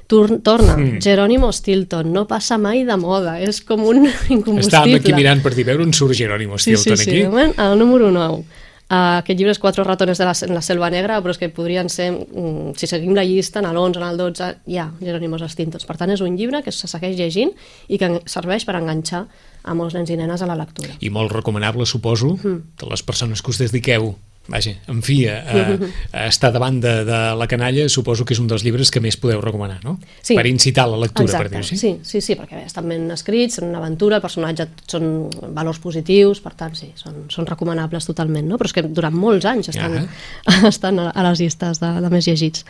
tor 0.09 0.39
torna 0.41 0.75
mm. 0.75 0.97
Jerónimo 1.05 1.51
Stilton, 1.53 2.09
no 2.11 2.25
passa 2.27 2.57
mai 2.57 2.81
de 2.83 2.95
moda, 2.97 3.37
és 3.37 3.61
com 3.61 3.85
un 3.85 4.07
incombustible. 4.09 4.65
Estàvem 4.73 4.97
aquí 4.97 5.13
mirant 5.13 5.43
per 5.45 5.53
dir, 5.53 5.67
veure 5.67 5.85
on 5.85 5.93
surt 5.93 6.17
Jerónimo 6.17 6.57
Sí, 6.57 6.73
Stilton 6.73 6.97
sí, 6.97 7.03
sí. 7.03 7.11
aquí. 7.11 7.21
De 7.21 7.29
moment, 7.29 7.53
el 7.61 7.77
número 7.77 8.09
9. 8.15 8.65
Uh, 8.89 9.19
aquest 9.19 9.37
llibre 9.37 9.51
és 9.53 9.59
Quatre 9.61 9.83
ratones 9.85 10.17
de 10.17 10.25
la, 10.25 10.33
en 10.47 10.55
la 10.55 10.61
selva 10.65 10.87
negra, 10.89 11.19
però 11.21 11.29
és 11.29 11.37
que 11.37 11.51
podrien 11.53 11.91
ser, 11.93 12.07
mm, 12.09 12.71
si 12.75 12.87
seguim 12.89 13.13
la 13.13 13.21
llista, 13.23 13.59
en 13.61 13.67
l'11, 13.69 13.97
en 14.01 14.07
el 14.07 14.17
12, 14.17 14.47
hi 14.65 14.79
ha 14.81 14.87
Jerónimos 14.99 15.43
Extintos. 15.45 15.85
Per 15.85 15.95
tant, 15.95 16.09
és 16.09 16.21
un 16.25 16.35
llibre 16.35 16.63
que 16.65 16.71
se 16.73 16.89
segueix 16.89 17.15
llegint 17.15 17.51
i 17.87 17.99
que 18.01 18.09
serveix 18.25 18.65
per 18.65 18.75
enganxar 18.79 19.27
a 19.61 19.75
molts 19.77 19.93
nens 19.93 20.09
i 20.09 20.17
nenes 20.17 20.41
a 20.41 20.47
la 20.49 20.55
lectura. 20.57 20.89
I 20.99 21.11
molt 21.13 21.31
recomanable, 21.31 21.85
suposo, 21.85 22.33
Mm. 22.41 22.63
de 22.79 22.89
les 22.89 23.03
persones 23.03 23.43
que 23.43 23.51
us 23.51 23.59
dediqueu 23.59 24.15
vaja, 24.49 24.73
en 24.91 25.01
fi, 25.05 25.19
a, 25.29 25.37
a, 25.39 25.63
a 26.11 26.25
estar 26.27 26.51
davant 26.55 26.79
de, 26.83 26.93
de 27.07 27.19
la 27.39 27.47
canalla, 27.49 27.87
suposo 27.89 28.25
que 28.25 28.35
és 28.35 28.41
un 28.41 28.47
dels 28.49 28.65
llibres 28.65 28.91
que 28.91 29.01
més 29.03 29.17
podeu 29.21 29.41
recomanar, 29.43 29.79
no? 29.85 29.97
Sí. 30.21 30.35
Per 30.37 30.45
incitar 30.49 30.87
la 30.89 30.99
lectura, 31.01 31.27
Exacte, 31.29 31.43
per 31.45 31.53
dir-ho 31.53 31.63
així. 31.65 31.77
sí, 31.79 31.91
sí, 32.03 32.21
sí, 32.25 32.37
perquè 32.39 32.63
estan 32.65 32.89
ben 32.89 33.09
escrits, 33.15 33.59
són 33.59 33.69
una 33.69 33.81
aventura, 33.83 34.19
el 34.19 34.25
personatge 34.25 34.69
són 34.89 35.29
valors 35.55 35.81
positius, 35.83 36.41
per 36.45 36.55
tant, 36.59 36.75
sí, 36.77 36.91
són, 36.99 37.27
són 37.31 37.49
recomanables 37.49 38.09
totalment, 38.09 38.47
no? 38.49 38.57
Però 38.59 38.71
és 38.71 38.77
que 38.77 38.85
durant 38.87 39.15
molts 39.15 39.47
anys 39.49 39.71
estan, 39.73 40.01
estan 40.73 40.99
a, 41.05 41.11
a 41.13 41.29
les 41.29 41.45
llistes 41.45 41.83
de, 41.83 41.93
de 42.03 42.11
més 42.13 42.27
llegits. 42.27 42.65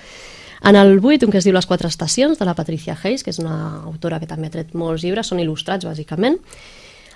En 0.62 0.76
el 0.76 1.00
8, 1.00 1.26
un 1.26 1.32
que 1.32 1.40
es 1.40 1.48
diu 1.48 1.56
Les 1.56 1.66
quatre 1.66 1.88
estacions, 1.88 2.38
de 2.38 2.46
la 2.46 2.56
Patricia 2.56 2.98
Hayes, 3.02 3.24
que 3.24 3.32
és 3.32 3.40
una 3.40 3.86
autora 3.88 4.20
que 4.20 4.28
també 4.28 4.50
ha 4.50 4.54
tret 4.58 4.76
molts 4.76 5.06
llibres, 5.08 5.32
són 5.32 5.40
il·lustrats, 5.40 5.88
bàsicament. 5.88 6.36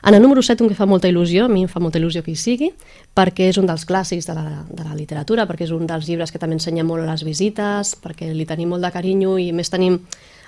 En 0.06 0.14
el 0.14 0.22
número 0.22 0.42
7, 0.42 0.64
un 0.64 0.70
que 0.70 0.76
fa 0.76 0.86
molta 0.90 1.08
il·lusió, 1.08 1.46
a 1.48 1.52
mi 1.52 1.62
em 1.64 1.70
fa 1.72 1.80
molta 1.80 2.00
il·lusió 2.00 2.26
que 2.26 2.34
hi 2.34 2.40
sigui, 2.40 2.74
perquè 3.16 3.48
és 3.54 3.60
un 3.62 3.70
dels 3.70 3.86
clàssics 3.88 4.28
de 4.28 4.36
la, 4.36 4.64
de 4.68 4.84
la 4.84 4.98
literatura, 4.98 5.46
perquè 5.48 5.64
és 5.64 5.72
un 5.72 5.88
dels 5.88 6.10
llibres 6.10 6.34
que 6.34 6.42
també 6.42 6.58
ensenya 6.58 6.84
molt 6.84 7.06
a 7.06 7.14
les 7.14 7.24
visites, 7.24 7.96
perquè 8.04 8.34
li 8.36 8.48
tenim 8.50 8.74
molt 8.76 8.84
de 8.84 8.92
carinyo 8.92 9.38
i 9.40 9.54
més 9.56 9.72
tenim 9.72 10.02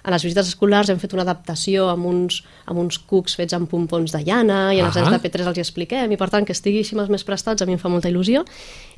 a 0.06 0.12
les 0.14 0.26
visites 0.28 0.52
escolars 0.52 0.92
hem 0.92 1.00
fet 1.02 1.16
una 1.16 1.24
adaptació 1.26 1.88
amb 1.90 2.06
uns, 2.06 2.44
amb 2.70 2.82
uns 2.84 3.00
cucs 3.10 3.38
fets 3.40 3.56
amb 3.58 3.70
pompons 3.72 4.14
de 4.14 4.22
llana 4.28 4.60
i 4.76 4.82
a 4.82 4.86
les 4.86 5.00
de 5.00 5.22
P3 5.24 5.50
els 5.50 5.58
hi 5.58 5.64
expliquem 5.64 6.14
i 6.14 6.20
per 6.20 6.28
tant 6.30 6.46
que 6.46 6.54
estigui 6.54 6.84
així 6.84 6.98
els 7.00 7.10
més 7.10 7.26
prestats 7.26 7.64
a 7.64 7.66
mi 7.66 7.74
em 7.74 7.82
fa 7.82 7.90
molta 7.90 8.12
il·lusió 8.12 8.44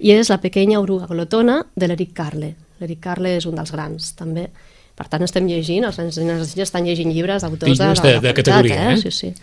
i 0.03 0.11
és 0.11 0.33
La 0.33 0.41
pequeña 0.43 0.81
oruga 0.83 1.07
glotona 1.07 1.61
de 1.75 1.87
l'Eric 1.87 2.11
Carle. 2.17 2.55
L'Eric 2.81 2.99
Carle 3.05 3.37
és 3.37 3.47
un 3.47 3.55
dels 3.55 3.71
grans 3.71 4.11
també. 4.19 4.49
Per 4.97 5.07
tant 5.07 5.23
estem 5.23 5.47
llegint, 5.47 5.85
els 5.87 5.97
nens 6.01 6.57
i 6.57 6.65
estan 6.65 6.83
llegint 6.83 7.13
llibres 7.13 7.45
d'autors 7.45 7.77
de, 7.77 7.87
de, 7.87 8.01
de, 8.01 8.13
de, 8.17 8.27
de 8.27 8.33
categoria. 8.41 8.89
Eh? 8.89 8.93
Eh? 8.97 9.01
Sí, 9.05 9.13
sí. 9.13 9.33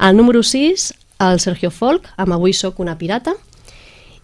El 0.00 0.16
número 0.16 0.42
6, 0.42 0.94
el 1.20 1.40
Sergio 1.40 1.70
Folk, 1.70 2.08
amb 2.16 2.32
Avui 2.32 2.54
soc 2.56 2.78
una 2.80 2.96
pirata. 2.96 3.34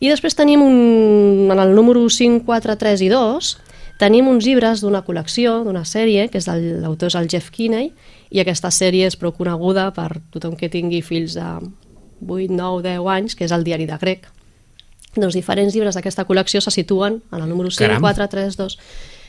I 0.01 0.09
després 0.09 0.37
tenim 0.37 0.63
un, 0.65 1.51
en 1.53 1.61
el 1.61 1.75
número 1.77 2.07
5, 2.09 2.45
4, 2.47 2.77
3 2.81 3.03
i 3.05 3.09
2, 3.13 3.51
tenim 4.01 4.29
uns 4.29 4.45
llibres 4.49 4.81
d'una 4.81 5.03
col·lecció, 5.05 5.59
d'una 5.65 5.85
sèrie, 5.85 6.31
que 6.33 6.41
és 6.41 6.49
l'autor 6.49 7.13
és 7.13 7.19
el 7.21 7.29
Jeff 7.33 7.53
Kinney, 7.53 7.91
i 8.33 8.41
aquesta 8.41 8.73
sèrie 8.73 9.09
és 9.09 9.19
prou 9.21 9.35
coneguda 9.37 9.91
per 9.97 10.15
tothom 10.33 10.57
que 10.57 10.73
tingui 10.73 11.03
fills 11.05 11.37
de 11.37 11.45
8, 12.25 12.49
9, 12.57 12.81
10 12.89 13.13
anys, 13.19 13.37
que 13.37 13.45
és 13.45 13.53
el 13.53 13.65
diari 13.65 13.89
de 13.89 14.01
grec. 14.01 14.31
Doncs 15.17 15.37
diferents 15.37 15.77
llibres 15.77 15.97
d'aquesta 15.97 16.25
col·lecció 16.29 16.65
se 16.65 16.73
situen 16.73 17.21
en 17.33 17.43
el 17.43 17.49
número 17.49 17.69
5, 17.71 17.85
Caram. 17.85 18.05
4, 18.05 18.29
3, 18.33 18.57
2 18.65 18.81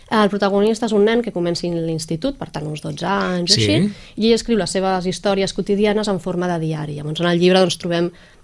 el 0.10 0.30
protagonista 0.32 0.88
és 0.88 0.96
un 0.96 1.04
nen 1.08 1.22
que 1.24 1.34
comença 1.36 1.68
l'institut, 1.68 2.38
per 2.40 2.48
tant 2.54 2.68
uns 2.70 2.84
12 2.86 3.08
anys 3.08 3.58
sí. 3.58 3.66
així, 3.66 3.92
i 4.16 4.30
ell 4.30 4.38
escriu 4.38 4.60
les 4.60 4.72
seves 4.72 5.08
històries 5.10 5.54
quotidianes 5.54 6.08
en 6.08 6.22
forma 6.24 6.48
de 6.48 6.62
diari. 6.64 6.96
Llavors 6.96 7.24
en 7.24 7.32
el 7.32 7.42
llibre 7.42 7.60
doncs, 7.60 7.80
trobem 7.82 8.08
eh, 8.08 8.37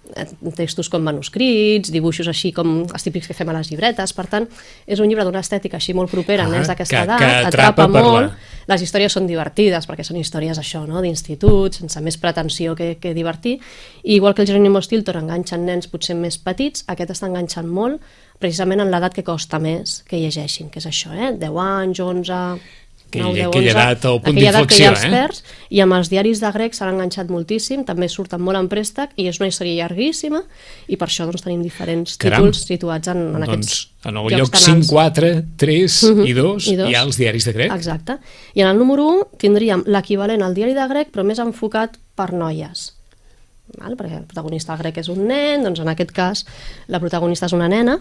textos 0.57 0.89
com 0.91 1.03
manuscrits, 1.03 1.91
dibuixos 1.93 2.27
així 2.29 2.51
com 2.53 2.83
els 2.83 3.05
típics 3.05 3.29
que 3.29 3.35
fem 3.37 3.49
a 3.49 3.55
les 3.55 3.69
llibretes, 3.71 4.13
per 4.13 4.25
tant 4.29 4.47
és 4.85 4.99
un 4.99 5.09
llibre 5.09 5.25
d'una 5.25 5.41
estètica 5.43 5.79
així 5.79 5.95
molt 5.97 6.11
propera 6.11 6.45
ah, 6.45 6.51
a 6.51 6.53
nens 6.53 6.69
d'aquesta 6.69 7.03
edat, 7.05 7.23
que 7.23 7.29
atrapa, 7.47 7.87
atrapa 7.87 7.87
molt, 7.87 8.33
la... 8.33 8.73
les 8.73 8.83
històries 8.85 9.15
són 9.15 9.29
divertides 9.29 9.87
perquè 9.89 10.05
són 10.05 10.19
històries 10.19 10.59
això, 10.59 10.83
no? 10.89 11.01
d'institut, 11.05 11.79
sense 11.79 12.03
més 12.03 12.19
pretensió 12.19 12.75
que, 12.75 12.93
que 13.01 13.15
divertir, 13.15 13.57
i 14.03 14.19
igual 14.19 14.35
que 14.35 14.43
el 14.43 14.51
Jerónimo 14.51 14.83
Stilton 14.83 15.23
enganxen 15.23 15.65
nens 15.65 15.89
potser 15.89 16.17
més 16.19 16.37
petits, 16.37 16.85
aquest 16.91 17.15
està 17.15 17.31
enganxant 17.31 17.69
molt 17.69 18.03
precisament 18.43 18.83
en 18.83 18.91
l'edat 18.91 19.15
que 19.15 19.23
costa 19.23 19.59
més 19.61 20.01
que 20.09 20.19
llegeixin, 20.19 20.69
que 20.69 20.81
és 20.81 20.87
això, 20.89 21.13
eh? 21.15 21.31
10 21.39 21.59
anys, 21.63 22.01
11, 22.03 22.39
aquell, 23.13 23.23
9, 23.29 23.37
10, 23.37 23.47
aquella 23.47 23.71
11, 23.71 23.77
edat, 23.77 24.07
el 24.09 24.19
punt 24.25 24.39
d'inflexió, 24.39 24.91
eh? 24.97 25.11
Perds, 25.13 25.43
I 25.73 25.81
amb 25.85 25.97
els 25.97 26.09
diaris 26.11 26.41
de 26.43 26.51
grec 26.57 26.75
s'han 26.77 26.91
enganxat 26.93 27.29
moltíssim, 27.33 27.85
també 27.87 28.09
surten 28.11 28.41
molt 28.43 28.59
en 28.59 28.69
préstec, 28.71 29.13
i 29.15 29.27
és 29.31 29.39
una 29.41 29.49
història 29.51 29.83
llarguíssima, 29.83 30.41
i 30.87 30.97
per 30.99 31.07
això 31.07 31.27
doncs, 31.29 31.45
tenim 31.45 31.61
diferents 31.65 32.17
Caram. 32.21 32.49
títols 32.49 32.65
situats 32.67 33.13
en, 33.13 33.21
en 33.29 33.45
doncs, 33.45 33.47
aquests 33.47 34.09
en 34.09 34.17
el 34.19 34.33
lloc 34.35 34.57
5, 34.59 34.89
4, 34.89 35.29
3 35.57 36.01
uh 36.03 36.17
-huh. 36.17 36.27
i 36.27 36.33
2, 36.33 36.67
I 36.67 36.75
2 36.75 36.89
hi 36.89 36.95
ha 36.95 37.03
els 37.03 37.17
diaris 37.17 37.45
de 37.45 37.53
grec. 37.53 37.71
Exacte. 37.71 38.17
I 38.53 38.61
en 38.61 38.67
el 38.67 38.77
número 38.77 39.07
1 39.07 39.37
tindríem 39.37 39.83
l'equivalent 39.85 40.41
al 40.41 40.53
diari 40.53 40.73
de 40.73 40.87
grec, 40.87 41.07
però 41.13 41.23
més 41.23 41.39
enfocat 41.39 41.97
per 42.15 42.33
noies 42.33 42.93
val? 43.77 43.95
perquè 43.97 44.19
el 44.19 44.27
protagonista 44.29 44.77
grec 44.79 44.99
és 45.01 45.09
un 45.13 45.25
nen, 45.29 45.63
doncs 45.65 45.81
en 45.83 45.91
aquest 45.91 46.11
cas 46.15 46.45
la 46.91 47.01
protagonista 47.03 47.47
és 47.49 47.55
una 47.55 47.69
nena, 47.71 47.99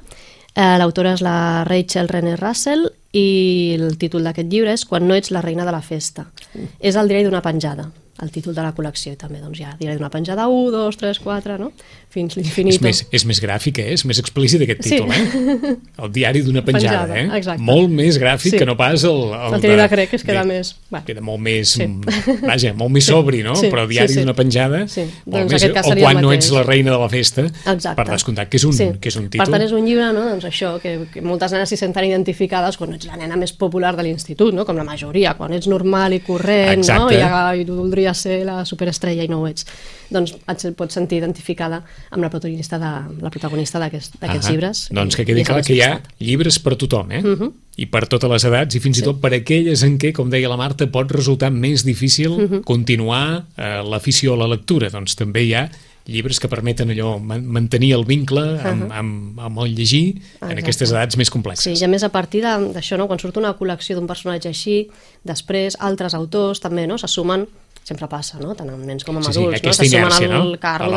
eh, 0.54 0.76
l'autora 0.78 1.14
és 1.16 1.22
la 1.24 1.64
Rachel 1.68 2.08
Renner 2.08 2.38
Russell 2.40 2.88
i 3.12 3.76
el 3.78 3.98
títol 4.00 4.24
d'aquest 4.24 4.48
llibre 4.48 4.72
és 4.72 4.86
Quan 4.88 5.06
no 5.08 5.14
ets 5.14 5.30
la 5.30 5.42
reina 5.44 5.66
de 5.68 5.72
la 5.74 5.82
festa. 5.84 6.30
Mm. 6.54 6.78
És 6.80 6.96
el 6.96 7.08
diari 7.12 7.28
d'una 7.28 7.44
penjada 7.44 7.90
el 8.20 8.30
títol 8.30 8.54
de 8.54 8.62
la 8.62 8.74
col·lecció 8.76 9.14
i 9.14 9.18
també 9.18 9.40
doncs, 9.40 9.58
ja 9.58 9.72
diré 9.80 9.96
d'una 9.96 10.10
penjada 10.12 10.44
1, 10.50 10.70
2, 10.74 10.98
3, 11.00 11.20
4, 11.24 11.56
no? 11.58 11.72
fins 12.12 12.36
l'infinit. 12.36 12.76
És, 12.76 12.82
més, 12.84 12.98
és 13.16 13.24
més 13.24 13.40
gràfic, 13.40 13.80
eh? 13.80 13.94
és 13.96 14.04
més 14.04 14.18
explícit 14.20 14.60
aquest 14.66 14.82
títol, 14.84 15.08
sí. 15.08 15.40
eh? 15.40 15.72
El 16.04 16.12
diari 16.12 16.42
d'una 16.44 16.60
penjada, 16.66 17.06
penjada, 17.06 17.20
eh? 17.22 17.38
Exacte. 17.38 17.64
Molt 17.64 17.88
més 17.92 18.18
gràfic 18.20 18.52
sí. 18.52 18.60
que 18.60 18.66
no 18.68 18.76
pas 18.76 19.06
el... 19.08 19.20
El, 19.32 19.56
el 19.56 19.64
diari 19.64 19.78
de, 19.78 19.80
de 19.80 19.88
crec 19.94 20.12
que 20.12 20.18
es 20.20 20.26
queda 20.26 20.42
de, 20.44 20.50
més... 20.50 20.74
Bueno. 20.90 21.06
Queda 21.08 21.24
molt 21.24 21.40
més, 21.42 21.72
sí. 21.78 21.86
vaja, 22.50 22.74
molt 22.76 22.92
més 22.92 23.08
sí. 23.08 23.14
sobri, 23.14 23.40
no? 23.46 23.56
Sí. 23.58 23.70
Però 23.72 23.86
diari 23.88 24.12
sí, 24.12 24.18
sí. 24.18 24.26
d'una 24.26 24.36
penjada, 24.36 24.82
sí. 24.92 25.06
molt 25.24 25.54
doncs 25.54 25.56
més, 25.56 25.80
o 25.80 25.96
quan 26.02 26.20
no 26.20 26.34
ets 26.36 26.50
la 26.52 26.66
reina 26.68 26.92
de 26.92 27.00
la 27.00 27.08
festa, 27.12 27.46
Exacte. 27.48 27.96
per 27.96 28.06
descomptat 28.10 28.52
que 28.52 28.60
és 28.60 28.68
un, 28.68 28.76
sí. 28.76 28.90
que 29.00 29.12
és 29.12 29.18
un 29.18 29.30
títol. 29.30 29.46
Per 29.46 29.56
tant, 29.56 29.64
és 29.64 29.72
un 29.72 29.88
llibre, 29.88 30.10
no? 30.12 30.26
doncs 30.34 30.46
això, 30.50 30.74
que, 30.84 30.94
que 31.14 31.24
moltes 31.24 31.56
nenes 31.56 31.72
s'hi 31.72 31.80
senten 31.80 32.10
identificades 32.10 32.76
quan 32.76 32.92
ets 32.98 33.08
la 33.08 33.16
nena 33.20 33.40
més 33.40 33.56
popular 33.56 33.94
de 33.96 34.04
l'institut, 34.04 34.52
no? 34.52 34.68
com 34.68 34.76
la 34.76 34.84
majoria, 34.84 35.32
quan 35.40 35.56
ets 35.56 35.70
normal 35.72 36.18
i 36.18 36.20
corrent, 36.26 36.84
Exacte. 36.84 37.00
no? 37.00 37.08
I, 37.08 37.22
ja, 37.24 37.42
i 37.56 37.64
voldries 38.02 38.18
ser 38.18 38.44
la 38.44 38.64
super 38.66 38.82
superestrella 38.82 39.24
i 39.24 39.30
no 39.30 39.40
ho 39.42 39.48
ets, 39.48 39.66
doncs 40.10 40.34
et 40.48 40.64
pots 40.76 40.94
sentir 40.94 41.20
identificada 41.20 41.82
amb 42.10 42.22
la 42.22 42.30
protagonista 42.30 42.78
de 42.78 42.92
la 43.22 43.30
protagonista 43.30 43.78
d'aquests 43.78 44.16
uh 44.20 44.28
-huh. 44.28 44.50
llibres. 44.50 44.88
Doncs 44.90 45.16
que 45.16 45.24
quedi 45.24 45.44
clar 45.44 45.62
que 45.64 45.74
hi 45.74 45.82
ha 45.82 46.00
llibres 46.18 46.58
per 46.58 46.76
tothom, 46.76 47.12
eh? 47.12 47.22
Uh 47.22 47.38
-huh. 47.38 47.52
I 47.76 47.86
per 47.86 48.06
totes 48.06 48.30
les 48.30 48.44
edats, 48.44 48.74
i 48.74 48.80
fins 48.80 48.96
sí. 48.96 49.02
i 49.02 49.04
tot 49.04 49.20
per 49.20 49.32
aquelles 49.32 49.82
en 49.82 49.98
què, 49.98 50.12
com 50.12 50.28
deia 50.28 50.48
la 50.48 50.56
Marta, 50.56 50.86
pot 50.86 51.10
resultar 51.10 51.50
més 51.50 51.84
difícil 51.84 52.30
uh 52.30 52.50
-huh. 52.50 52.64
continuar 52.64 53.46
eh, 53.56 53.82
l'afició 53.82 54.34
a 54.34 54.36
la 54.36 54.46
lectura. 54.46 54.90
Doncs 54.90 55.14
també 55.14 55.42
hi 55.42 55.54
ha 55.54 55.70
llibres 56.04 56.40
que 56.40 56.48
permeten 56.48 56.90
allò 56.90 57.18
mantenir 57.20 57.92
el 57.94 58.04
vincle 58.04 58.40
amb, 58.40 58.82
uh 58.82 58.88
-huh. 58.88 58.98
amb, 58.98 59.40
amb 59.40 59.58
el 59.58 59.74
llegir 59.74 60.16
Exacte. 60.16 60.52
en 60.52 60.58
aquestes 60.58 60.90
edats 60.90 61.16
més 61.16 61.30
complexes. 61.30 61.78
Sí, 61.78 61.80
i 61.80 61.84
a 61.84 61.88
més 61.88 62.02
a 62.02 62.08
partir 62.08 62.42
d'això, 62.42 62.96
no, 62.96 63.06
quan 63.06 63.18
surt 63.18 63.36
una 63.36 63.56
col·lecció 63.56 63.94
d'un 63.94 64.06
personatge 64.06 64.48
així, 64.48 64.88
després 65.22 65.76
altres 65.78 66.14
autors 66.14 66.60
també 66.60 66.86
no, 66.86 66.98
se 66.98 67.08
sumen 67.08 67.46
sempre 67.82 68.06
passa, 68.06 68.38
no? 68.38 68.54
tant 68.54 68.70
amb 68.70 68.84
nens 68.86 69.02
com 69.06 69.16
amb 69.18 69.26
sí, 69.26 69.32
adults, 69.32 69.58
sí, 69.58 69.66
no? 69.66 69.72
se 69.74 69.88
sumen 69.90 70.36
al 70.36 70.52
carro 70.62 70.90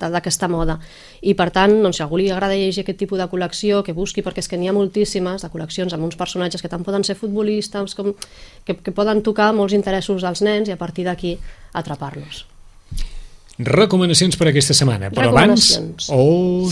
d'aquesta 0.00 0.48
moda. 0.50 0.78
I 1.22 1.36
per 1.38 1.48
tant, 1.54 1.76
doncs, 1.84 2.00
si 2.00 2.04
algú 2.04 2.18
li 2.20 2.26
agrada 2.34 2.58
llegir 2.58 2.82
aquest 2.82 2.98
tipus 3.04 3.20
de 3.22 3.28
col·lecció, 3.30 3.84
que 3.86 3.94
busqui, 3.96 4.24
perquè 4.26 4.42
és 4.42 4.50
que 4.50 4.58
n'hi 4.58 4.70
ha 4.70 4.74
moltíssimes 4.76 5.46
de 5.46 5.52
col·leccions 5.52 5.94
amb 5.94 6.08
uns 6.08 6.18
personatges 6.18 6.62
que 6.62 6.72
tant 6.72 6.84
poden 6.86 7.06
ser 7.06 7.16
futbolistes, 7.18 7.94
com, 7.94 8.12
que, 8.66 8.74
que 8.74 8.94
poden 8.94 9.22
tocar 9.26 9.52
molts 9.54 9.76
interessos 9.78 10.26
als 10.26 10.42
nens 10.42 10.68
i 10.68 10.74
a 10.74 10.80
partir 10.80 11.06
d'aquí 11.06 11.36
atrapar-los. 11.78 12.44
Recomanacions 13.56 14.36
per 14.36 14.50
aquesta 14.50 14.74
setmana, 14.76 15.08
però 15.14 15.30
abans 15.30 16.10
o 16.12 16.18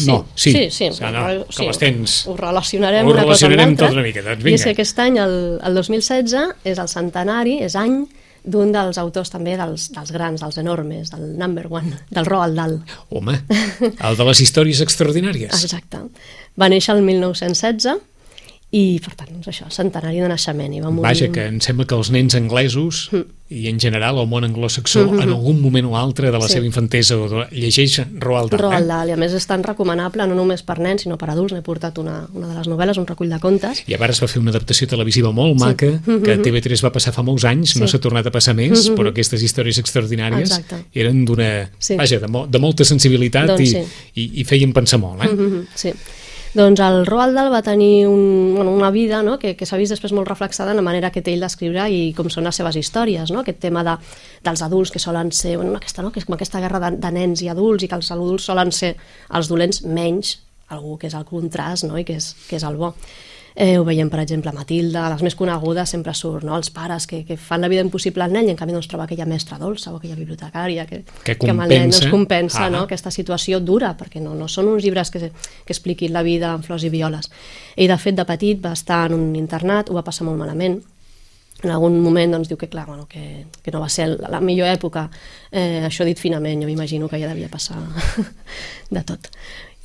no? 0.05 0.19
Sí, 0.37 0.51
sí, 0.53 0.65
sí, 0.69 0.91
sí. 0.93 1.01
Ah, 1.01 1.15
no, 1.15 1.47
com 1.47 1.71
sí. 1.73 1.79
tens... 1.81 2.19
Ho 2.29 2.35
relacionarem, 2.37 3.07
ho 3.07 3.15
una 3.15 3.23
relacionarem 3.23 3.73
cosa 3.73 3.87
tot 3.87 3.97
una 3.97 4.05
mica, 4.05 4.21
doncs 4.27 4.43
vinga. 4.45 4.53
I 4.53 4.59
és 4.59 4.67
que 4.67 4.75
aquest 4.75 5.01
any, 5.01 5.17
el, 5.23 5.39
el 5.65 5.81
2016, 5.81 6.37
és 6.69 6.83
el 6.83 6.91
centenari, 6.93 7.57
és 7.65 7.79
any 7.81 8.03
d'un 8.45 8.73
dels 8.75 8.99
autors 9.01 9.33
també 9.33 9.57
dels, 9.57 9.89
dels 9.95 10.13
grans, 10.15 10.43
dels 10.45 10.59
enormes, 10.61 11.11
del 11.15 11.35
number 11.41 11.67
one, 11.73 11.97
del 12.13 12.27
Roald 12.29 12.59
Dahl. 12.59 12.79
Home, 13.11 13.39
el 13.95 14.19
de 14.19 14.27
les 14.29 14.43
històries 14.45 14.83
extraordinàries. 14.85 15.55
Exacte. 15.65 16.03
Va 16.61 16.69
néixer 16.71 16.95
el 16.95 17.03
1916 17.07 17.97
i, 18.75 18.99
per 18.99 19.13
tant, 19.15 19.31
doncs 19.31 19.47
això, 19.53 19.69
centenari 19.71 20.19
de 20.19 20.29
naixement. 20.31 20.73
I 20.75 20.81
va 20.83 20.91
morir... 20.91 21.07
Vaja, 21.07 21.31
que 21.31 21.47
em 21.47 21.61
sembla 21.63 21.87
que 21.87 21.95
els 21.95 22.11
nens 22.11 22.35
anglesos 22.35 23.05
mm. 23.13 23.35
i 23.55 23.69
en 23.71 23.79
general 23.79 24.19
el 24.19 24.27
món 24.27 24.43
anglosaxó 24.47 25.05
mm 25.05 25.13
-hmm. 25.13 25.23
en 25.23 25.35
algun 25.37 25.61
moment 25.63 25.87
o 25.87 25.97
altre 25.97 26.33
de 26.33 26.39
la 26.39 26.49
sí. 26.49 26.55
seva 26.55 26.67
infantesa 26.67 27.15
llegeix 27.53 28.01
Roald 28.19 28.51
Dahl. 28.51 28.61
Roald 28.63 28.85
eh? 28.85 28.89
Dahl, 28.89 29.09
eh? 29.09 29.11
i 29.11 29.15
a 29.15 29.17
més 29.17 29.33
és 29.33 29.47
tan 29.47 29.63
recomanable 29.63 30.27
no 30.27 30.35
només 30.35 30.63
per 30.63 30.79
nens 30.81 31.03
sinó 31.03 31.17
per 31.17 31.31
adults. 31.31 31.53
N'he 31.53 31.63
portat 31.63 31.99
una, 31.99 32.27
una 32.35 32.49
de 32.49 32.55
les 32.55 32.67
novel·les, 32.67 32.99
un 32.99 33.07
recull 33.07 33.31
de 33.31 33.39
contes. 33.39 33.85
I 33.87 33.95
a 33.95 34.07
es 34.11 34.23
va 34.23 34.29
fer 34.29 34.41
una 34.41 34.51
adaptació 34.51 34.89
televisiva 34.89 35.31
molt 35.31 35.55
sí. 35.59 35.65
maca 35.65 35.93
que 36.25 36.39
TV3 36.43 36.85
va 36.85 36.91
passar 36.91 37.13
fa 37.13 37.23
molts 37.23 37.45
anys, 37.45 37.71
sí. 37.71 37.81
no 37.81 37.87
s'ha 37.87 38.01
tornat 38.01 38.27
a 38.27 38.31
passar 38.31 38.55
més, 38.55 38.71
mm 38.71 38.91
-hmm. 38.91 38.97
però 38.97 39.09
aquestes 39.11 39.43
històries 39.43 39.79
extraordinàries 39.79 40.51
Exacte. 40.51 40.85
eren 40.95 41.25
d'una... 41.25 41.71
Sí. 41.79 41.95
Vaja, 41.97 42.19
de, 42.19 42.27
mo 42.27 42.47
de 42.47 42.59
molta 42.59 42.85
sensibilitat 42.85 43.47
doncs, 43.47 43.61
i, 43.61 43.67
sí. 43.67 43.83
i, 44.15 44.41
i 44.41 44.45
feien 44.45 44.73
pensar 44.73 44.99
molt. 44.99 45.23
Eh? 45.23 45.29
Mm 45.29 45.39
-hmm. 45.39 45.67
Sí. 45.75 45.93
Doncs 46.55 46.79
el 46.79 47.01
Roald 47.03 47.35
Dahl 47.35 47.51
va 47.51 47.65
tenir 47.67 48.07
un, 48.07 48.55
bueno, 48.55 48.71
una 48.71 48.93
vida 48.95 49.25
no? 49.27 49.41
que, 49.41 49.57
que 49.59 49.67
s'ha 49.67 49.79
vist 49.81 49.91
després 49.91 50.13
molt 50.15 50.29
reflexada 50.31 50.71
en 50.71 50.79
la 50.79 50.85
manera 50.87 51.11
que 51.11 51.19
té 51.19 51.33
ell 51.35 51.43
d'escriure 51.43 51.89
i 51.91 52.13
com 52.15 52.29
són 52.31 52.47
les 52.47 52.55
seves 52.61 52.79
històries, 52.79 53.33
no? 53.35 53.43
aquest 53.43 53.59
tema 53.65 53.83
de, 53.83 53.97
dels 54.47 54.63
adults 54.63 54.95
que 54.95 55.03
solen 55.03 55.33
ser, 55.35 55.57
bueno, 55.59 55.75
aquesta, 55.81 56.05
no? 56.07 56.13
que 56.15 56.23
és 56.23 56.29
com 56.29 56.39
aquesta 56.39 56.63
guerra 56.63 56.79
de, 56.85 56.93
de 57.03 57.11
nens 57.17 57.43
i 57.43 57.51
adults 57.51 57.83
i 57.83 57.91
que 57.91 57.99
els 57.99 58.13
adults 58.15 58.47
solen 58.47 58.71
ser 58.71 58.93
els 59.35 59.51
dolents 59.51 59.83
menys 59.83 60.37
algú 60.71 60.95
que 60.97 61.11
és 61.11 61.19
el 61.19 61.27
contrast 61.27 61.89
no? 61.89 61.99
i 61.99 62.07
que 62.07 62.21
és, 62.23 62.31
que 62.47 62.55
és 62.63 62.67
el 62.71 62.79
bo. 62.79 62.95
Eh, 63.57 63.79
ho 63.79 63.85
veiem, 63.87 64.09
per 64.11 64.19
exemple, 64.19 64.51
a 64.51 64.55
Matilda, 64.55 65.05
les 65.13 65.21
més 65.23 65.37
conegudes 65.39 65.93
sempre 65.95 66.11
surt, 66.19 66.43
no? 66.43 66.57
els 66.59 66.73
pares 66.75 67.05
que, 67.07 67.21
que 67.23 67.37
fan 67.39 67.63
la 67.63 67.69
vida 67.71 67.85
impossible 67.87 68.25
al 68.25 68.33
nen 68.35 68.49
i 68.49 68.51
en 68.51 68.57
canvi 68.59 68.75
doncs, 68.75 68.89
troba 68.91 69.05
aquella 69.07 69.29
mestra 69.31 69.61
dolça 69.61 69.93
o 69.93 70.01
aquella 70.01 70.17
bibliotecària 70.19 70.87
que, 70.89 71.05
que, 71.23 71.37
que 71.39 71.51
amb 71.53 71.63
el 71.63 71.71
nen 71.71 71.93
doncs, 71.93 72.09
compensa 72.11 72.65
ah. 72.65 72.71
no? 72.75 72.81
aquesta 72.89 73.13
situació 73.15 73.61
dura, 73.63 73.93
perquè 73.95 74.19
no, 74.19 74.33
no 74.35 74.49
són 74.51 74.73
uns 74.73 74.83
llibres 74.83 75.13
que, 75.15 75.29
que 75.31 75.71
expliquin 75.71 76.11
la 76.13 76.25
vida 76.27 76.51
amb 76.51 76.67
flors 76.67 76.83
i 76.83 76.91
violes. 76.91 77.31
Ell, 77.77 77.93
de 77.93 77.99
fet, 78.03 78.17
de 78.19 78.25
petit 78.27 78.59
va 78.65 78.73
estar 78.75 79.05
en 79.07 79.15
un 79.21 79.29
internat, 79.39 79.93
ho 79.93 79.95
va 79.95 80.03
passar 80.03 80.27
molt 80.27 80.41
malament, 80.41 80.81
en 81.63 81.71
algun 81.71 82.01
moment 82.03 82.35
doncs, 82.35 82.51
diu 82.51 82.59
que, 82.59 82.67
clar, 82.73 82.89
bueno, 82.89 83.07
que, 83.07 83.45
que 83.63 83.71
no 83.71 83.85
va 83.85 83.89
ser 83.89 84.09
la 84.19 84.41
millor 84.43 84.67
època, 84.67 85.07
eh, 85.53 85.85
això 85.87 86.03
dit 86.05 86.19
finament, 86.19 86.59
jo 86.59 86.67
m'imagino 86.67 87.07
que 87.07 87.23
ja 87.23 87.31
devia 87.31 87.53
passar 87.53 87.79
de 88.99 89.05
tot. 89.07 89.31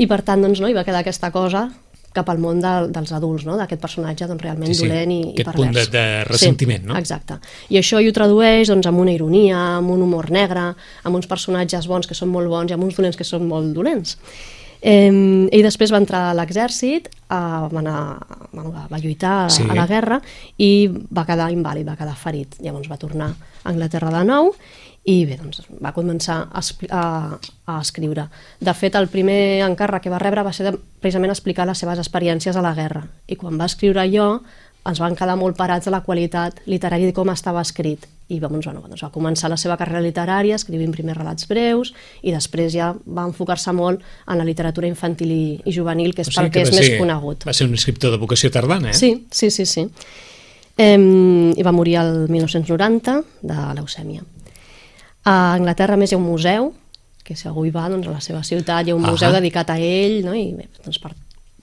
I 0.01 0.09
per 0.09 0.23
tant, 0.25 0.41
doncs, 0.41 0.57
no, 0.57 0.73
hi 0.73 0.75
va 0.75 0.87
quedar 0.87 1.03
aquesta 1.05 1.29
cosa 1.29 1.67
cap 2.15 2.29
al 2.31 2.39
món 2.41 2.61
de, 2.63 2.73
dels 2.93 3.11
adults, 3.15 3.45
no? 3.47 3.55
d'aquest 3.59 3.81
personatge 3.81 4.27
doncs, 4.29 4.43
realment 4.43 4.71
sí, 4.71 4.79
sí. 4.81 4.87
dolent 4.87 5.13
i, 5.13 5.19
aquest 5.29 5.41
i 5.41 5.47
pervers. 5.47 5.59
punt 5.59 5.75
de, 5.77 5.85
de 5.93 6.05
ressentiment, 6.29 6.85
sí, 6.85 6.91
no? 6.91 6.97
Exacte. 6.99 7.39
I 7.69 7.81
això 7.81 8.01
ho 8.01 8.13
tradueix 8.15 8.71
doncs, 8.71 8.89
amb 8.89 9.03
una 9.03 9.13
ironia, 9.13 9.59
amb 9.79 9.93
un 9.93 10.05
humor 10.05 10.31
negre, 10.33 10.71
amb 11.03 11.19
uns 11.19 11.29
personatges 11.29 11.89
bons 11.89 12.09
que 12.09 12.17
són 12.17 12.33
molt 12.33 12.49
bons 12.51 12.71
i 12.71 12.77
amb 12.77 12.87
uns 12.87 12.97
dolents 12.97 13.19
que 13.19 13.27
són 13.27 13.45
molt 13.49 13.75
dolents. 13.77 14.17
Eh, 14.79 15.11
ell 15.11 15.65
després 15.65 15.91
va 15.91 15.99
entrar 15.99 16.29
a 16.29 16.35
l'exèrcit, 16.37 17.09
eh, 17.11 17.35
va, 17.35 17.81
anar, 17.83 18.01
va, 18.55 18.85
va 18.89 18.99
lluitar 19.01 19.49
sí. 19.51 19.67
a 19.67 19.75
la 19.75 19.87
guerra 19.89 20.21
i 20.57 20.87
va 20.87 21.27
quedar 21.27 21.51
invàlid, 21.53 21.87
va 21.87 21.97
quedar 21.99 22.15
ferit. 22.17 22.57
Llavors 22.63 22.89
va 22.91 22.99
tornar 23.01 23.33
a 23.33 23.69
Anglaterra 23.73 24.13
de 24.15 24.23
nou 24.27 24.53
i 25.07 25.23
bé, 25.25 25.37
doncs 25.39 25.63
va 25.81 25.93
començar 25.95 26.41
a, 26.51 26.61
a, 26.61 27.03
a 27.71 27.75
escriure. 27.79 28.27
De 28.59 28.73
fet, 28.75 28.97
el 28.99 29.07
primer 29.09 29.63
encàrrec 29.65 30.05
que 30.05 30.11
va 30.13 30.19
rebre 30.21 30.43
va 30.45 30.53
ser 30.53 30.67
de, 30.67 30.73
precisament 30.99 31.31
explicar 31.33 31.65
les 31.69 31.79
seves 31.79 32.01
experiències 32.03 32.57
a 32.59 32.63
la 32.65 32.75
guerra. 32.77 33.05
I 33.27 33.37
quan 33.39 33.57
va 33.57 33.69
escriure 33.71 34.03
allò, 34.03 34.29
ens 34.89 35.01
van 35.01 35.15
quedar 35.17 35.35
molt 35.39 35.57
parats 35.57 35.87
de 35.87 35.93
la 35.93 36.01
qualitat 36.05 36.61
literària 36.69 37.09
i 37.09 37.15
com 37.15 37.31
estava 37.33 37.63
escrit. 37.65 38.05
I 38.29 38.37
doncs, 38.37 38.67
bueno, 38.67 38.83
doncs 38.85 39.01
va 39.01 39.09
començar 39.09 39.49
la 39.49 39.57
seva 39.57 39.79
carrera 39.79 40.03
literària 40.05 40.59
escrivint 40.59 40.91
primers 40.93 41.17
relats 41.17 41.47
breus 41.49 41.95
i 42.21 42.29
després 42.35 42.69
ja 42.75 42.91
va 42.93 43.25
enfocar-se 43.25 43.73
molt 43.73 44.03
en 44.29 44.37
la 44.37 44.45
literatura 44.45 44.87
infantil 44.87 45.31
i, 45.33 45.43
i 45.65 45.73
juvenil, 45.73 46.13
que 46.13 46.21
és 46.21 46.29
o 46.29 46.35
sigui 46.35 46.51
pel 46.51 46.53
que, 46.53 46.65
que 46.67 46.69
és 46.69 46.75
ser, 46.75 46.83
més 46.85 47.01
conegut. 47.01 47.47
Va 47.49 47.55
ser 47.57 47.65
un 47.65 47.73
escriptor 47.73 48.13
de 48.13 48.21
vocació 48.21 48.51
tardana, 48.53 48.91
eh? 48.91 48.97
Sí, 48.99 49.15
sí, 49.31 49.49
sí. 49.49 49.65
sí. 49.65 49.87
Eh, 50.77 50.95
I 51.57 51.65
va 51.65 51.73
morir 51.75 51.97
el 52.03 52.27
1990 52.29 53.17
de 53.49 53.63
leucèmia. 53.79 54.21
A 55.27 55.53
Anglaterra, 55.55 55.97
més, 55.97 56.11
hi 56.11 56.15
ha 56.15 56.21
un 56.21 56.27
museu, 56.27 56.73
que 57.23 57.35
si 57.35 57.47
algú 57.47 57.65
hi 57.67 57.73
va, 57.73 57.87
doncs, 57.91 58.07
a 58.07 58.15
la 58.15 58.21
seva 58.23 58.43
ciutat 58.43 58.87
hi 58.87 58.91
ha 58.91 58.95
un 58.95 59.03
museu 59.03 59.29
uh 59.29 59.33
-huh. 59.33 59.39
dedicat 59.39 59.69
a 59.69 59.77
ell, 59.77 60.23
no? 60.25 60.33
i 60.33 60.53
bé, 60.53 60.67
doncs, 60.83 60.99
per 60.99 61.11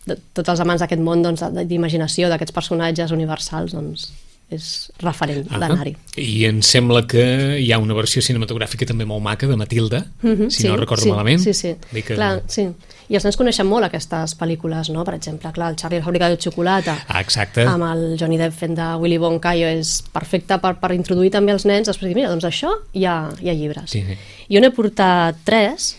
tots 0.07 0.49
els 0.49 0.61
amants 0.61 0.81
d'aquest 0.81 1.03
món 1.03 1.23
doncs, 1.23 1.43
d'imaginació, 1.67 2.29
d'aquests 2.29 2.53
personatges 2.53 3.11
universals, 3.11 3.73
doncs, 3.73 4.13
és 4.53 4.67
referent 5.03 5.47
ah 5.51 5.59
d'anar-hi. 5.59 5.97
I 6.23 6.45
em 6.47 6.61
sembla 6.63 7.03
que 7.11 7.23
hi 7.59 7.73
ha 7.75 7.79
una 7.83 7.97
versió 7.99 8.23
cinematogràfica 8.23 8.87
també 8.87 9.07
molt 9.09 9.25
maca 9.25 9.49
de 9.51 9.57
Matilda, 9.59 10.05
mm 10.23 10.35
-hmm, 10.35 10.51
si 10.51 10.63
sí, 10.63 10.69
no 10.69 10.77
recordo 10.77 11.03
sí, 11.03 11.11
malament. 11.11 11.43
Sí, 11.43 11.53
sí, 11.53 11.75
que... 11.93 12.15
Clar, 12.15 12.43
sí. 12.47 12.69
I 13.09 13.15
els 13.15 13.25
nens 13.25 13.37
coneixen 13.37 13.67
molt 13.67 13.85
aquestes 13.85 14.35
pel·lícules, 14.39 14.91
no? 14.91 15.05
Per 15.05 15.15
exemple, 15.15 15.53
clar, 15.53 15.71
el 15.71 15.77
Charlie 15.77 16.01
la 16.01 16.05
fàbrica 16.05 16.29
de 16.29 16.37
xocolata, 16.37 17.05
ah, 17.07 17.21
exacte. 17.21 17.63
amb 17.63 17.85
el 17.85 18.17
Johnny 18.19 18.37
Depp 18.37 18.53
fent 18.53 18.75
de 18.75 18.97
Willy 18.97 19.19
Wonka, 19.19 19.55
és 19.55 20.03
perfecte 20.13 20.59
per, 20.59 20.75
per 20.75 20.93
introduir 20.93 21.31
també 21.31 21.53
els 21.53 21.65
nens, 21.65 21.87
després 21.87 22.09
dir, 22.09 22.17
mira, 22.17 22.29
doncs 22.29 22.45
això 22.45 22.71
hi 22.93 23.05
ha, 23.05 23.31
hi 23.41 23.49
ha 23.49 23.55
llibres. 23.55 23.91
Sí, 23.91 24.03
sí. 24.03 24.17
Jo 24.51 24.61
n'he 24.61 24.71
portat 24.71 25.37
tres, 25.45 25.97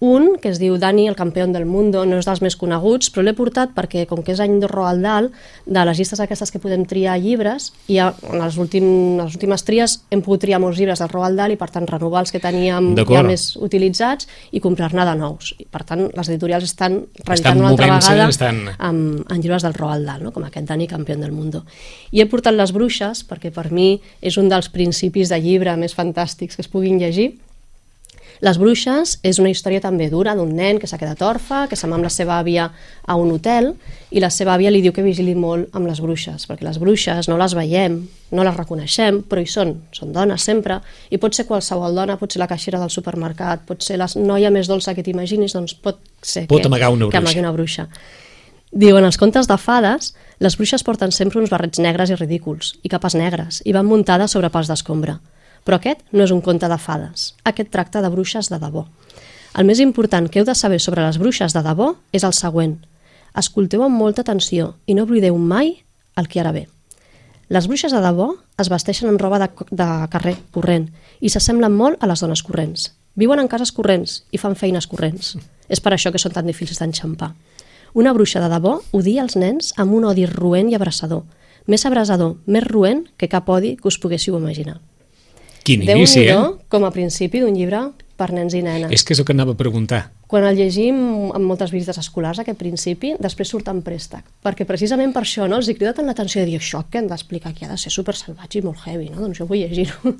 un, 0.00 0.38
que 0.40 0.48
es 0.48 0.58
diu 0.58 0.78
Dani, 0.80 1.06
el 1.08 1.16
campió 1.16 1.44
del 1.46 1.66
mundo, 1.68 2.06
no 2.08 2.16
és 2.16 2.24
dels 2.24 2.40
més 2.40 2.56
coneguts, 2.56 3.10
però 3.12 3.22
l'he 3.24 3.34
portat 3.36 3.74
perquè, 3.76 4.06
com 4.08 4.22
que 4.24 4.32
és 4.32 4.40
any 4.40 4.56
de 4.62 4.68
Roald 4.68 5.04
Dahl, 5.04 5.28
de 5.66 5.82
les 5.84 6.00
llistes 6.00 6.22
aquestes 6.24 6.48
que 6.50 6.60
podem 6.62 6.86
triar 6.88 7.18
llibres, 7.20 7.68
i 7.92 7.98
en 8.00 8.40
les, 8.40 8.56
últim, 8.56 8.86
les 9.20 9.36
últimes 9.36 9.64
tries 9.68 9.98
hem 10.10 10.22
pogut 10.24 10.40
triar 10.46 10.60
molts 10.64 10.80
llibres 10.80 11.04
del 11.04 11.12
Roald 11.12 11.36
Dahl 11.36 11.52
i, 11.52 11.58
per 11.60 11.68
tant, 11.74 11.88
renovar 11.88 12.24
els 12.24 12.32
que 12.32 12.40
teníem 12.40 12.94
ja 12.96 13.24
més 13.26 13.44
utilitzats 13.60 14.28
i 14.56 14.64
comprar-ne 14.64 15.04
de 15.04 15.14
nous. 15.20 15.52
I, 15.60 15.68
per 15.68 15.84
tant, 15.84 16.06
les 16.08 16.32
editorials 16.32 16.64
estan 16.64 17.02
reeditant 17.20 17.60
una 17.60 17.74
altra 17.74 17.90
vegada 17.92 18.30
estan... 18.32 18.62
amb, 18.78 19.20
amb 19.28 19.36
llibres 19.36 19.68
del 19.68 19.76
Roald 19.76 20.08
Dahl, 20.08 20.24
no? 20.24 20.32
com 20.32 20.48
aquest 20.48 20.64
Dani, 20.72 20.88
campió 20.88 21.18
del 21.20 21.36
mundo. 21.36 21.66
I 22.16 22.24
he 22.24 22.28
portat 22.30 22.56
les 22.56 22.72
bruixes, 22.72 23.20
perquè 23.28 23.52
per 23.52 23.68
mi 23.68 23.92
és 24.24 24.40
un 24.40 24.48
dels 24.48 24.72
principis 24.72 25.28
de 25.28 25.36
llibre 25.44 25.76
més 25.76 25.92
fantàstics 25.92 26.56
que 26.56 26.64
es 26.64 26.72
puguin 26.72 26.96
llegir, 26.96 27.34
les 28.40 28.56
bruixes 28.56 29.18
és 29.26 29.38
una 29.38 29.50
història 29.52 29.82
també 29.84 30.08
dura 30.08 30.32
d'un 30.36 30.54
nen 30.56 30.78
que 30.80 30.88
s'ha 30.88 30.98
quedat 31.00 31.20
orfe, 31.22 31.66
que 31.68 31.76
se'n 31.76 31.92
va 31.92 31.98
amb 31.98 32.06
la 32.06 32.12
seva 32.12 32.38
àvia 32.40 32.70
a 33.04 33.16
un 33.20 33.34
hotel 33.34 33.74
i 34.10 34.22
la 34.22 34.30
seva 34.32 34.54
àvia 34.54 34.72
li 34.72 34.80
diu 34.80 34.94
que 34.96 35.04
vigili 35.04 35.34
molt 35.36 35.68
amb 35.76 35.90
les 35.90 36.00
bruixes, 36.00 36.46
perquè 36.48 36.64
les 36.64 36.78
bruixes 36.80 37.28
no 37.28 37.36
les 37.40 37.54
veiem, 37.56 37.98
no 38.32 38.46
les 38.46 38.56
reconeixem, 38.56 39.20
però 39.28 39.42
hi 39.44 39.50
són, 39.50 39.74
són 39.92 40.14
dones 40.16 40.46
sempre, 40.46 40.78
i 41.10 41.20
pot 41.20 41.36
ser 41.36 41.44
qualsevol 41.50 42.00
dona, 42.00 42.16
pot 42.16 42.32
ser 42.32 42.40
la 42.40 42.48
caixera 42.48 42.80
del 42.80 42.92
supermercat, 42.92 43.66
pot 43.68 43.84
ser 43.84 43.98
la 44.00 44.08
noia 44.16 44.50
més 44.50 44.70
dolça 44.70 44.94
que 44.96 45.04
t'imaginis, 45.04 45.52
doncs 45.56 45.76
pot 45.76 46.00
ser 46.22 46.46
pot 46.48 46.62
que, 46.62 46.70
amagar 46.72 46.92
una 46.96 47.10
que 47.12 47.20
amagui 47.20 47.44
una 47.44 47.52
bruixa. 47.52 47.90
Diuen 48.70 49.04
els 49.04 49.18
contes 49.18 49.50
de 49.50 49.56
fades, 49.58 50.14
les 50.38 50.56
bruixes 50.56 50.84
porten 50.86 51.12
sempre 51.12 51.40
uns 51.42 51.50
barrets 51.50 51.82
negres 51.82 52.08
i 52.08 52.16
ridículs, 52.16 52.76
i 52.86 52.88
capes 52.88 53.18
negres, 53.18 53.60
i 53.66 53.74
van 53.76 53.88
muntades 53.88 54.32
sobre 54.32 54.48
pals 54.48 54.70
d'escombra. 54.70 55.18
Però 55.64 55.78
aquest 55.78 56.02
no 56.12 56.24
és 56.24 56.32
un 56.34 56.40
conte 56.40 56.68
de 56.68 56.78
fades. 56.78 57.34
Aquest 57.44 57.70
tracta 57.70 58.02
de 58.02 58.10
bruixes 58.12 58.48
de 58.50 58.58
debò. 58.62 58.86
El 59.58 59.66
més 59.66 59.80
important 59.82 60.28
que 60.30 60.40
heu 60.40 60.46
de 60.46 60.54
saber 60.54 60.78
sobre 60.80 61.02
les 61.02 61.18
bruixes 61.18 61.54
de 61.56 61.62
debò 61.66 61.94
és 62.14 62.24
el 62.24 62.34
següent. 62.36 62.76
Escolteu 63.36 63.82
amb 63.86 63.98
molta 63.98 64.22
atenció 64.22 64.74
i 64.86 64.94
no 64.94 65.06
oblideu 65.06 65.36
mai 65.38 65.74
el 66.16 66.28
que 66.30 66.40
ara 66.40 66.52
ve. 66.54 66.66
Les 67.50 67.66
bruixes 67.66 67.90
de 67.90 67.98
debò 68.02 68.28
es 68.62 68.70
vesteixen 68.70 69.10
amb 69.10 69.20
roba 69.20 69.40
de, 69.42 69.48
de 69.74 69.88
carrer 70.12 70.36
corrent 70.54 70.86
i 71.20 71.30
s'assemblen 71.32 71.74
molt 71.74 71.98
a 71.98 72.06
les 72.06 72.22
dones 72.22 72.44
corrents. 72.46 72.92
Viuen 73.18 73.42
en 73.42 73.50
cases 73.50 73.72
corrents 73.74 74.20
i 74.30 74.38
fan 74.38 74.54
feines 74.54 74.86
corrents. 74.86 75.34
És 75.72 75.82
per 75.82 75.94
això 75.94 76.12
que 76.14 76.22
són 76.22 76.34
tan 76.34 76.46
difícils 76.46 76.78
d'enxampar. 76.78 77.32
Una 77.94 78.12
bruixa 78.14 78.38
de 78.42 78.50
debò 78.52 78.76
odia 78.94 79.22
els 79.26 79.34
nens 79.34 79.72
amb 79.76 79.94
un 79.98 80.06
odi 80.06 80.28
roent 80.30 80.70
i 80.70 80.78
abraçador. 80.78 81.24
Més 81.66 81.84
abrasador, 81.86 82.36
més 82.46 82.66
roent 82.66 83.04
que 83.18 83.28
cap 83.28 83.50
odi 83.50 83.74
que 83.76 83.90
us 83.90 83.98
poguéssiu 83.98 84.38
imaginar. 84.38 84.78
Quin 85.64 85.84
inici, 85.84 86.26
eh? 86.28 86.38
com 86.68 86.86
a 86.86 86.92
principi 86.94 87.42
d'un 87.42 87.56
llibre 87.56 87.82
per 88.20 88.30
nens 88.36 88.54
i 88.56 88.62
nenes. 88.64 88.92
És 88.92 89.04
que 89.04 89.14
és 89.16 89.20
el 89.22 89.26
que 89.28 89.34
anava 89.36 89.54
a 89.56 89.58
preguntar. 89.58 90.04
Quan 90.30 90.44
el 90.46 90.58
llegim 90.60 90.96
amb 91.34 91.46
moltes 91.48 91.72
visites 91.74 91.98
escolars, 91.98 92.42
aquest 92.42 92.58
principi, 92.60 93.14
després 93.18 93.50
surt 93.50 93.70
en 93.72 93.80
préstec. 93.82 94.26
Perquè 94.44 94.66
precisament 94.68 95.14
per 95.16 95.24
això 95.24 95.48
no, 95.48 95.58
els 95.58 95.70
hi 95.70 95.76
crida 95.78 95.94
tant 95.96 96.06
l'atenció 96.06 96.42
de 96.42 96.50
dir 96.52 96.60
això 96.60 96.84
que 96.90 97.00
hem 97.00 97.08
d'explicar 97.10 97.54
que 97.56 97.66
ha 97.66 97.72
de 97.72 97.78
ser 97.80 97.92
super 97.94 98.14
salvatge 98.18 98.60
i 98.60 98.66
molt 98.66 98.84
heavy, 98.86 99.08
no? 99.10 99.24
doncs 99.24 99.40
jo 99.40 99.48
vull 99.50 99.64
llegir-ho. 99.64 100.14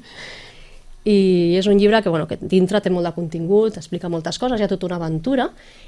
I 1.01 1.57
és 1.57 1.65
un 1.71 1.79
llibre 1.81 2.03
que, 2.05 2.11
bueno, 2.13 2.27
que 2.29 2.37
dintre 2.37 2.83
té 2.85 2.91
molt 2.93 3.09
de 3.09 3.15
contingut, 3.17 3.79
explica 3.81 4.11
moltes 4.13 4.37
coses, 4.41 4.61
hi 4.61 4.67
ha 4.67 4.69
tota 4.69 4.85
una 4.91 4.99
aventura, 4.99 5.47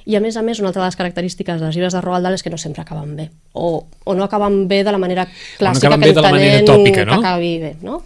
i 0.08 0.16
a 0.16 0.22
més 0.24 0.38
a 0.40 0.44
més 0.46 0.62
una 0.62 0.70
altra 0.70 0.80
de 0.80 0.86
les 0.86 0.96
característiques 0.96 1.60
dels 1.60 1.76
llibres 1.76 1.92
de 1.92 2.00
Roald 2.00 2.24
Dahl 2.24 2.38
és 2.38 2.44
que 2.46 2.52
no 2.52 2.60
sempre 2.60 2.80
acaben 2.80 3.12
bé, 3.18 3.28
o, 3.52 3.82
o 3.84 4.14
no 4.16 4.24
acaben 4.24 4.62
bé 4.70 4.80
de 4.86 4.94
la 4.94 5.02
manera 5.02 5.26
clàssica 5.58 5.92
no 5.92 6.00
que 6.00 6.14
entenem 6.14 6.38
manera 6.38 6.64
tòpica, 6.64 7.04
no? 7.04 7.20
que 7.20 7.28
acabi 7.28 7.52
bé, 7.60 7.74
no? 7.84 8.00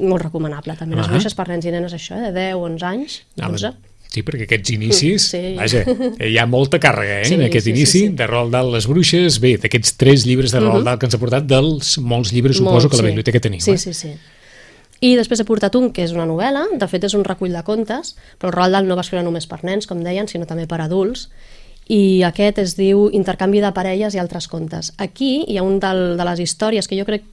Molt 0.00 0.22
recomanable 0.22 0.76
també. 0.76 0.96
Les 0.96 1.04
uh 1.04 1.08
-huh. 1.08 1.16
bruixes 1.16 1.34
per 1.34 1.48
nens 1.48 1.64
i 1.64 1.70
nenes, 1.70 1.92
això, 1.92 2.16
eh, 2.16 2.32
de 2.32 2.32
10, 2.32 2.54
11 2.54 2.86
anys, 2.86 3.22
11. 3.36 3.66
Ah, 3.66 3.74
sí, 4.08 4.22
perquè 4.22 4.44
aquests 4.44 4.70
inicis, 4.70 5.22
sí. 5.30 5.54
vaja, 5.56 5.84
hi 6.30 6.38
ha 6.38 6.46
molta 6.46 6.78
càrrega 6.78 7.20
eh, 7.20 7.24
sí, 7.24 7.34
en 7.34 7.42
aquest 7.42 7.64
sí, 7.64 7.70
inici 7.70 7.90
sí, 7.90 8.06
sí. 8.06 8.08
de 8.14 8.26
Roald 8.26 8.52
Dahl, 8.52 8.72
les 8.72 8.86
bruixes, 8.86 9.40
bé, 9.40 9.56
d'aquests 9.58 9.96
tres 9.96 10.26
llibres 10.26 10.52
de 10.52 10.60
Roald 10.60 10.82
-huh. 10.82 10.84
Dahl 10.84 10.98
que 10.98 11.06
ens 11.06 11.14
ha 11.14 11.18
portat, 11.18 11.44
dels 11.44 11.98
molts 11.98 12.32
llibres, 12.32 12.56
suposo, 12.56 12.88
Molt, 12.88 12.90
que 12.90 13.02
la 13.02 13.08
biblioteca 13.08 13.40
tenim. 13.40 13.60
Sí, 13.60 13.72
eh? 13.72 13.78
sí, 13.78 13.94
sí. 13.94 14.14
I 15.00 15.16
després 15.16 15.40
he 15.40 15.44
portat 15.44 15.74
un, 15.74 15.90
que 15.92 16.02
és 16.02 16.12
una 16.12 16.26
novel·la, 16.26 16.78
de 16.78 16.88
fet 16.88 17.04
és 17.04 17.14
un 17.14 17.24
recull 17.24 17.52
de 17.52 17.62
contes, 17.62 18.16
però 18.38 18.50
Roald 18.50 18.72
Dahl 18.72 18.86
no 18.86 18.94
va 18.94 19.02
escriure 19.02 19.24
només 19.24 19.46
per 19.46 19.62
nens, 19.64 19.86
com 19.86 20.02
deien, 20.02 20.28
sinó 20.28 20.46
també 20.46 20.66
per 20.66 20.80
adults, 20.80 21.28
i 21.88 22.22
aquest 22.24 22.58
es 22.58 22.76
diu 22.78 23.10
Intercanvi 23.12 23.60
de 23.60 23.72
parelles 23.76 24.14
i 24.14 24.18
altres 24.18 24.48
contes. 24.48 24.92
Aquí 24.96 25.44
hi 25.48 25.58
ha 25.58 25.62
un 25.62 25.80
del, 25.80 26.16
de 26.16 26.24
les 26.24 26.40
històries 26.40 26.88
que 26.88 26.96
jo 26.96 27.04
crec 27.04 27.24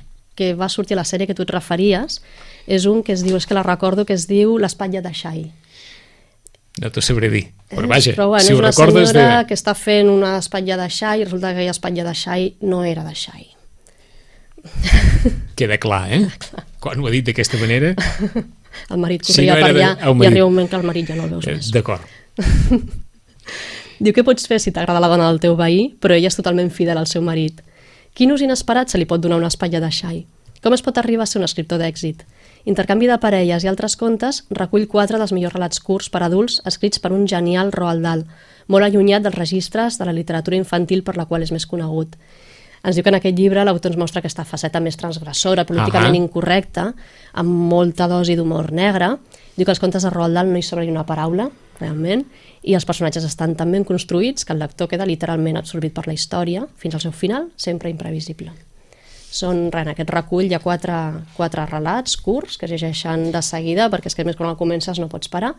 que 0.41 0.51
va 0.58 0.67
sortir 0.73 0.97
a 0.97 1.01
la 1.04 1.08
sèrie 1.08 1.30
que 1.30 1.38
tu 1.38 1.45
et 1.45 1.54
referies, 1.54 2.17
és 2.65 2.86
un 2.89 3.04
que 3.06 3.13
es 3.13 3.21
diu, 3.23 3.38
és 3.38 3.45
que 3.45 3.54
la 3.58 3.62
recordo, 3.63 4.06
que 4.10 4.17
es 4.17 4.25
diu 4.30 4.58
L'espatlla 4.58 5.01
de 5.06 5.13
Xai. 5.13 5.43
No 6.82 6.88
t'ho 6.89 7.01
sabré 7.04 7.27
dir, 7.30 7.45
però 7.69 7.84
vaja, 7.91 8.13
però 8.15 8.30
bueno, 8.32 8.45
si 8.45 8.54
ho 8.54 8.56
és 8.56 8.60
una 8.62 8.69
recordes... 8.71 9.10
senyora 9.12 9.39
de... 9.41 9.47
que 9.49 9.56
està 9.60 9.73
fent 9.75 10.08
una 10.10 10.38
espatlla 10.39 10.77
de 10.80 10.86
xai 10.89 11.19
i 11.19 11.25
resulta 11.27 11.49
que 11.51 11.58
aquella 11.60 11.73
espatlla 11.75 12.06
de 12.08 12.13
xai 12.15 12.45
no 12.63 12.80
era 12.88 13.04
de 13.04 13.12
xai. 13.12 13.43
Queda 15.60 15.77
clar, 15.84 16.06
eh? 16.15 16.21
Clar. 16.39 16.63
Quan 16.80 16.99
ho 17.04 17.08
ha 17.10 17.13
dit 17.13 17.25
d'aquesta 17.27 17.60
manera... 17.62 17.93
El 18.93 19.01
marit 19.04 19.25
corria 19.27 19.36
Si 19.36 19.47
no 19.49 19.56
per 19.60 19.73
de- 19.75 19.82
allà 19.84 19.89
el 19.99 20.21
i 20.23 20.27
arriba 20.30 20.45
un 20.47 20.54
moment 20.56 20.69
que 20.71 20.77
el 20.80 20.86
marit 20.88 21.10
ja 21.12 21.15
no 21.17 21.25
el 21.27 21.34
veus 21.34 21.47
Eh, 21.51 21.58
més. 21.58 21.71
D'acord. 21.75 22.06
Diu 24.01 24.15
què 24.15 24.23
pots 24.23 24.47
fer 24.47 24.62
si 24.63 24.71
t'agrada 24.71 25.01
la 25.04 25.10
dona 25.12 25.27
del 25.27 25.41
teu 25.43 25.58
veí, 25.60 25.89
però 25.99 26.15
ella 26.15 26.32
és 26.32 26.38
totalment 26.39 26.71
fidel 26.71 26.97
al 27.01 27.10
seu 27.12 27.19
marit. 27.21 27.60
Quin 28.13 28.34
ús 28.34 28.41
inesperat 28.43 28.91
se 28.91 29.00
li 29.00 29.08
pot 29.08 29.21
donar 29.24 29.38
una 29.39 29.47
espatlla 29.47 29.80
de 29.80 29.89
xai? 29.95 30.26
Com 30.62 30.76
es 30.76 30.84
pot 30.84 30.97
arribar 31.00 31.24
a 31.24 31.30
ser 31.32 31.39
un 31.39 31.47
escriptor 31.47 31.80
d'èxit? 31.80 32.26
Intercanvi 32.69 33.08
de 33.10 33.17
parelles 33.24 33.63
i 33.63 33.69
altres 33.71 33.95
contes 33.97 34.43
recull 34.52 34.86
quatre 34.91 35.17
dels 35.17 35.32
millors 35.34 35.56
relats 35.56 35.80
curts 35.82 36.12
per 36.12 36.21
adults 36.28 36.60
escrits 36.69 37.00
per 37.00 37.13
un 37.15 37.24
genial 37.26 37.71
Roald 37.74 38.04
Dahl, 38.06 38.26
molt 38.67 38.86
allunyat 38.86 39.24
dels 39.24 39.39
registres 39.39 39.97
de 39.97 40.06
la 40.06 40.13
literatura 40.13 40.60
infantil 40.60 41.06
per 41.08 41.15
la 41.17 41.26
qual 41.26 41.47
és 41.47 41.56
més 41.56 41.65
conegut. 41.65 42.19
Ens 42.84 42.97
diu 42.97 43.06
que 43.06 43.13
en 43.13 43.19
aquest 43.21 43.38
llibre 43.38 43.63
l'autor 43.63 43.93
ens 43.93 44.02
mostra 44.02 44.19
aquesta 44.19 44.45
faceta 44.45 44.82
més 44.84 44.97
transgressora, 45.00 45.65
políticament 45.69 46.17
Ahà. 46.17 46.21
incorrecta, 46.21 46.88
amb 47.34 47.67
molta 47.71 48.10
dosi 48.12 48.36
d'humor 48.36 48.71
negre. 48.76 49.15
Diu 49.56 49.65
que 49.65 49.71
els 49.71 49.82
contes 49.82 50.04
de 50.04 50.12
Roald 50.12 50.36
Dahl 50.36 50.52
no 50.52 50.60
hi 50.60 50.65
sobra 50.65 50.84
ni 50.84 50.91
una 50.91 51.06
paraula, 51.06 51.47
realment, 51.82 52.26
i 52.63 52.78
els 52.78 52.88
personatges 52.88 53.26
estan 53.28 53.58
tan 53.60 53.72
ben 53.74 53.86
construïts 53.88 54.46
que 54.46 54.54
el 54.54 54.62
lector 54.62 54.89
queda 54.91 55.10
literalment 55.10 55.58
absorbit 55.60 55.96
per 55.98 56.08
la 56.08 56.17
història, 56.17 56.67
fins 56.78 56.96
al 56.96 57.04
seu 57.04 57.15
final, 57.15 57.50
sempre 57.58 57.89
imprevisible. 57.89 58.54
Són, 59.32 59.70
en 59.72 59.89
aquest 59.94 60.10
recull 60.12 60.50
hi 60.50 60.56
ha 60.58 60.60
quatre, 60.60 60.96
quatre 61.38 61.63
relats 61.70 62.17
curts 62.20 62.58
que 62.60 62.67
es 62.67 62.74
llegeixen 62.74 63.30
de 63.32 63.39
seguida, 63.48 63.86
perquè 63.88 64.12
és 64.12 64.17
que 64.17 64.26
més 64.28 64.36
quan 64.36 64.50
el 64.50 64.58
comences 64.60 65.00
no 65.00 65.08
pots 65.08 65.32
parar, 65.32 65.54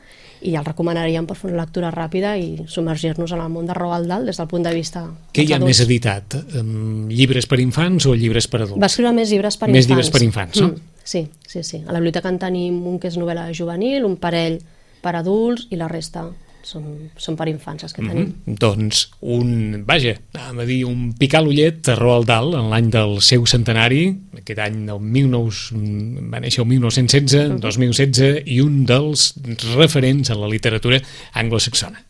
i 0.45 0.53
el 0.61 0.67
recomanaríem 0.67 1.25
per 1.27 1.39
fer 1.39 1.49
una 1.49 1.63
lectura 1.63 1.89
ràpida 1.95 2.35
i 2.37 2.67
submergir-nos 2.69 3.33
en 3.33 3.41
el 3.41 3.49
món 3.55 3.71
de 3.71 3.77
Roald 3.79 4.13
Dahl 4.13 4.29
des 4.29 4.37
del 4.37 4.51
punt 4.51 4.69
de 4.69 4.75
vista 4.77 5.07
Què 5.33 5.47
hi 5.47 5.55
ha 5.55 5.57
adults. 5.57 5.71
més 5.71 5.81
editat? 5.87 6.37
Um, 6.61 7.09
llibres 7.09 7.49
per 7.49 7.63
infants 7.65 8.05
o 8.05 8.13
llibres 8.13 8.51
per 8.53 8.61
adults? 8.61 8.83
Va 8.83 8.93
escriure 8.93 9.15
més 9.17 9.33
llibres 9.33 9.57
per 9.57 9.71
més 9.71 9.73
infants. 9.73 9.89
Més 9.89 9.91
llibres 9.95 10.13
per 10.13 10.23
infants, 10.29 10.61
no? 10.61 10.69
Mm, 10.69 11.01
sí, 11.15 11.25
sí, 11.49 11.65
sí. 11.65 11.81
A 11.87 11.97
la 11.97 12.05
biblioteca 12.05 12.29
en 12.29 12.43
tenim 12.45 12.77
un 12.93 13.01
que 13.01 13.09
és 13.09 13.17
novel·la 13.17 13.49
juvenil, 13.57 14.05
un 14.05 14.21
parell 14.21 14.61
per 15.03 15.17
adults 15.19 15.67
i 15.71 15.79
la 15.81 15.91
resta 15.91 16.29
són, 16.67 16.87
són 17.19 17.37
per 17.39 17.49
infants 17.51 17.85
els 17.87 17.95
que 17.95 18.03
tenim. 18.03 18.25
Mm 18.25 18.33
-hmm. 18.33 18.59
Doncs 18.59 19.11
un, 19.21 19.85
vaja, 19.87 20.15
a 20.39 20.65
dir, 20.65 20.85
un 20.87 21.13
picar 21.19 21.43
l'ullet 21.43 21.89
a 21.89 21.97
Roald 21.97 22.27
Dahl 22.27 22.55
en 22.55 22.71
l'any 22.71 22.91
del 22.91 23.21
seu 23.21 23.47
centenari, 23.47 24.17
aquest 24.39 24.59
any 24.59 24.87
del 24.87 25.01
19, 25.01 26.31
va 26.31 26.41
néixer 26.41 26.63
el 26.63 26.69
1916, 26.69 27.49
mm 27.49 27.57
-hmm. 27.57 27.61
2016, 27.61 28.43
i 28.47 28.61
un 28.61 28.85
dels 28.87 29.35
referents 29.77 30.31
en 30.31 30.41
la 30.41 30.49
literatura 30.49 31.01
anglosaxona. 31.33 32.05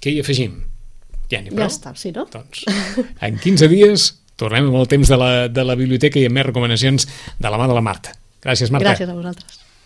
Què 0.00 0.10
hi 0.10 0.20
afegim? 0.20 0.52
Ja 1.30 1.40
n'hi 1.40 1.50
Ja 1.56 1.66
està, 1.66 1.94
sí, 1.94 2.12
no? 2.12 2.26
Doncs, 2.30 2.64
en 3.20 3.38
15 3.38 3.68
dies 3.68 4.18
tornem 4.36 4.66
amb 4.66 4.76
el 4.76 4.88
temps 4.88 5.08
de 5.08 5.16
la, 5.16 5.48
de 5.48 5.64
la 5.64 5.74
biblioteca 5.74 6.18
i 6.18 6.26
amb 6.26 6.34
més 6.34 6.46
recomanacions 6.46 7.08
de 7.38 7.48
la 7.48 7.58
mà 7.58 7.68
de 7.68 7.74
la 7.74 7.80
Marta. 7.80 8.12
Gràcies, 8.42 8.70
Marta. 8.70 8.90
Gràcies 8.90 9.08
a 9.08 9.14
vosaltres. 9.14 9.61